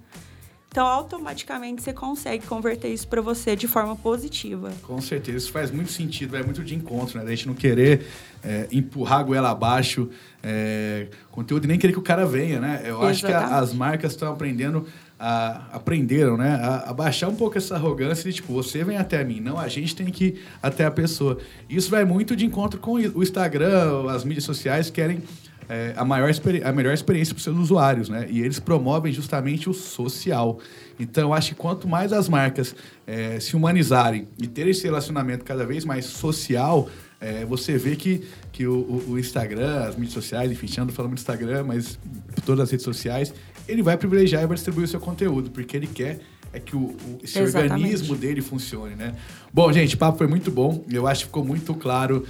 Então, 0.75 0.89
automaticamente 0.89 1.83
você 1.83 1.93
consegue 1.93 2.45
converter 2.49 2.89
isso 2.89 3.07
para 3.07 3.21
você 3.21 3.55
de 3.55 3.69
forma 3.69 3.95
positiva. 3.95 4.73
Com 4.83 5.01
certeza, 5.01 5.39
isso 5.39 5.53
faz 5.53 5.71
muito 5.71 5.93
sentido, 5.93 6.37
é 6.37 6.43
muito 6.43 6.65
de 6.65 6.75
encontro, 6.75 7.17
né? 7.17 7.25
A 7.25 7.29
gente 7.29 7.47
não 7.47 7.55
querer 7.55 8.05
é, 8.43 8.67
empurrar 8.73 9.21
a 9.21 9.23
goela 9.23 9.51
abaixo, 9.51 10.11
é, 10.43 11.07
conteúdo 11.31 11.67
e 11.67 11.69
nem 11.69 11.79
querer 11.79 11.93
que 11.93 11.99
o 12.01 12.03
cara 12.03 12.27
venha, 12.27 12.59
né? 12.59 12.81
Eu 12.83 13.09
Exatamente. 13.09 13.11
acho 13.13 13.27
que 13.27 13.33
a, 13.33 13.59
as 13.59 13.73
marcas 13.73 14.11
estão 14.15 14.33
aprendendo 14.33 14.85
a, 15.27 15.69
aprenderam, 15.73 16.37
né, 16.37 16.51
a, 16.61 16.91
a, 16.91 16.93
baixar 16.93 17.29
um 17.29 17.35
pouco 17.35 17.57
essa 17.57 17.77
arrogância 17.77 18.31
de 18.31 18.37
tipo, 18.37 18.53
você 18.53 18.85
vem 18.85 18.99
até 18.99 19.25
mim, 19.25 19.41
não, 19.41 19.59
a 19.59 19.69
gente 19.69 19.97
tem 19.97 20.07
que 20.09 20.25
ir 20.25 20.43
até 20.63 20.85
a 20.85 20.91
pessoa. 20.91 21.39
Isso 21.67 21.91
vai 21.91 22.05
muito 22.05 22.37
de 22.37 22.45
encontro 22.45 22.79
com 22.79 22.93
o 22.93 23.23
Instagram, 23.23 24.11
as 24.11 24.23
mídias 24.23 24.45
sociais 24.45 24.91
querem 24.91 25.23
é, 25.67 25.95
a, 25.97 26.05
maior 26.05 26.31
a 26.63 26.73
melhor 26.73 26.93
experiência 26.93 27.33
para 27.33 27.39
os 27.39 27.45
seus 27.45 27.57
usuários, 27.57 28.11
né? 28.11 28.27
E 28.29 28.43
eles 28.43 28.61
promovem 28.61 29.11
justamente 29.15 29.71
o 29.71 29.73
social. 29.73 30.59
Então, 31.01 31.33
acho 31.33 31.51
que 31.51 31.55
quanto 31.55 31.89
mais 31.89 32.13
as 32.13 32.29
marcas 32.29 32.77
é, 33.07 33.41
se 33.41 33.57
humanizarem 33.57 34.29
e 34.39 34.47
terem 34.47 34.73
esse 34.73 34.85
relacionamento 34.85 35.43
cada 35.43 35.65
vez 35.65 35.87
mais 35.87 36.05
social, 36.05 36.87
é, 37.19 37.47
você 37.47 37.79
vê 37.79 37.97
que, 37.97 38.29
que 38.53 38.67
o, 38.67 39.03
o, 39.09 39.19
Instagram, 39.19 39.85
as 39.85 39.97
mídias 39.97 40.13
sociais, 40.13 40.53
enfim, 40.53 40.69
ando 40.79 40.93
falando 40.93 41.13
do 41.13 41.19
Instagram, 41.19 41.65
mas 41.65 41.99
todas 42.45 42.65
as 42.65 42.71
redes 42.71 42.85
sociais, 42.85 43.33
ele 43.69 43.83
vai 43.83 43.97
privilegiar 43.97 44.43
e 44.43 44.47
vai 44.47 44.55
distribuir 44.55 44.85
o 44.85 44.89
seu 44.89 45.01
conteúdo, 45.01 45.51
porque 45.51 45.77
ele 45.77 45.87
quer 45.87 46.21
é 46.53 46.61
que 46.61 46.77
o, 46.77 46.81
o 46.81 47.19
esse 47.23 47.39
Exatamente. 47.39 47.73
organismo 47.73 48.15
dele 48.15 48.41
funcione, 48.41 48.95
né? 48.95 49.15
Bom, 49.53 49.73
gente, 49.73 49.97
o 49.97 49.99
papo 49.99 50.19
foi 50.19 50.29
muito 50.29 50.53
bom. 50.53 50.85
Eu 50.89 51.07
acho 51.07 51.23
que 51.23 51.27
ficou 51.27 51.45
muito 51.45 51.75
claro 51.75 52.25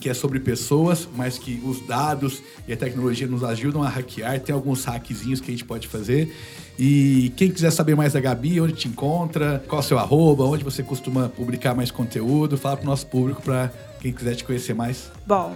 que 0.00 0.10
é 0.10 0.14
sobre 0.14 0.40
pessoas, 0.40 1.08
mas 1.16 1.38
que 1.38 1.62
os 1.64 1.80
dados 1.86 2.42
e 2.66 2.72
a 2.72 2.76
tecnologia 2.76 3.28
nos 3.28 3.44
ajudam 3.44 3.82
a 3.82 3.88
hackear. 3.88 4.40
Tem 4.40 4.52
alguns 4.52 4.84
hackzinhos 4.84 5.40
que 5.40 5.50
a 5.50 5.54
gente 5.54 5.64
pode 5.64 5.86
fazer. 5.86 6.34
E 6.76 7.32
quem 7.36 7.48
quiser 7.48 7.70
saber 7.70 7.94
mais 7.94 8.12
da 8.12 8.20
Gabi, 8.20 8.60
onde 8.60 8.72
te 8.72 8.88
encontra, 8.88 9.64
qual 9.68 9.80
é 9.80 9.84
o 9.84 9.86
seu 9.86 9.98
arroba, 9.98 10.44
onde 10.44 10.64
você 10.64 10.82
costuma 10.82 11.28
publicar 11.28 11.74
mais 11.74 11.92
conteúdo, 11.92 12.58
fala 12.58 12.76
pro 12.76 12.86
nosso 12.86 13.06
público 13.06 13.40
para 13.40 13.72
quem 14.00 14.12
quiser 14.12 14.34
te 14.34 14.42
conhecer 14.42 14.74
mais. 14.74 15.12
Bom, 15.24 15.54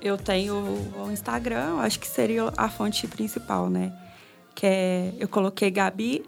eu 0.00 0.16
tenho 0.16 0.54
o 0.54 1.10
Instagram, 1.12 1.76
acho 1.80 2.00
que 2.00 2.06
seria 2.06 2.50
a 2.56 2.70
fonte 2.70 3.06
principal, 3.06 3.68
né? 3.68 3.92
Que 4.54 4.66
é, 4.66 5.14
eu 5.18 5.28
coloquei 5.28 5.70
Gabi 5.70 6.24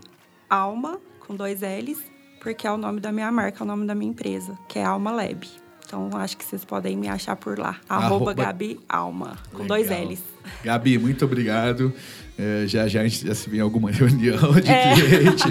Alma, 0.48 0.98
com 1.20 1.34
dois 1.34 1.60
L's, 1.60 1.98
porque 2.40 2.66
é 2.66 2.70
o 2.70 2.76
nome 2.76 3.00
da 3.00 3.12
minha 3.12 3.30
marca, 3.30 3.60
é 3.60 3.64
o 3.64 3.66
nome 3.66 3.86
da 3.86 3.94
minha 3.94 4.10
empresa, 4.10 4.56
que 4.68 4.78
é 4.78 4.84
Alma 4.84 5.10
Lab. 5.10 5.46
Então, 5.86 6.10
acho 6.14 6.36
que 6.36 6.44
vocês 6.44 6.64
podem 6.64 6.96
me 6.96 7.08
achar 7.08 7.36
por 7.36 7.58
lá. 7.58 7.78
Arroba, 7.88 8.34
Gabi 8.34 8.80
Alma, 8.88 9.36
com 9.52 9.62
Legal. 9.62 9.78
dois 9.78 9.88
L's. 9.88 10.22
Gabi, 10.64 10.98
muito 10.98 11.24
obrigado. 11.24 11.92
É, 12.36 12.64
já 12.66 12.88
já 12.88 13.00
a 13.00 13.04
gente 13.08 13.26
já 13.26 13.34
se 13.34 13.48
vê 13.48 13.58
em 13.58 13.60
alguma 13.60 13.90
reunião 13.92 14.52
de 14.60 14.68
é. 14.68 14.94
cliente. 14.94 15.44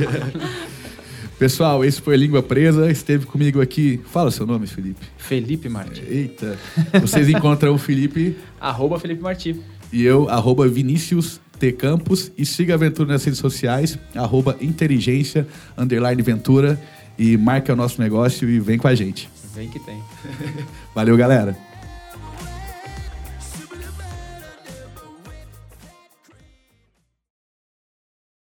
Pessoal, 1.39 1.83
esse 1.83 2.01
foi 2.01 2.15
Língua 2.15 2.41
Presa. 2.41 2.89
Esteve 2.89 3.25
comigo 3.25 3.61
aqui. 3.61 3.99
Fala 4.05 4.31
seu 4.31 4.45
nome, 4.45 4.67
Felipe. 4.67 5.05
Felipe 5.17 5.67
Marti. 5.67 6.01
Eita. 6.07 6.57
Vocês 7.01 7.27
encontram 7.27 7.73
o 7.73 7.77
Felipe. 7.77 8.37
arroba 8.59 8.97
Felipe 8.99 9.21
Marti. 9.21 9.61
E 9.91 10.03
eu, 10.03 10.29
arroba 10.29 10.67
Vinícius 10.67 11.41
T. 11.57 11.71
Campos. 11.71 12.31
E 12.37 12.45
siga 12.45 12.73
a 12.73 12.75
Aventura 12.75 13.13
nas 13.13 13.23
redes 13.23 13.39
sociais, 13.39 13.97
arroba 14.15 14.57
inteligência, 14.61 15.47
underline 15.77 16.21
Ventura. 16.21 16.79
E 17.17 17.37
marque 17.37 17.71
o 17.71 17.75
nosso 17.75 18.01
negócio 18.01 18.49
e 18.49 18.59
vem 18.59 18.77
com 18.77 18.87
a 18.87 18.95
gente. 18.95 19.29
Vem 19.53 19.69
que 19.69 19.79
tem. 19.79 20.01
Valeu, 20.93 21.15
galera. 21.15 21.57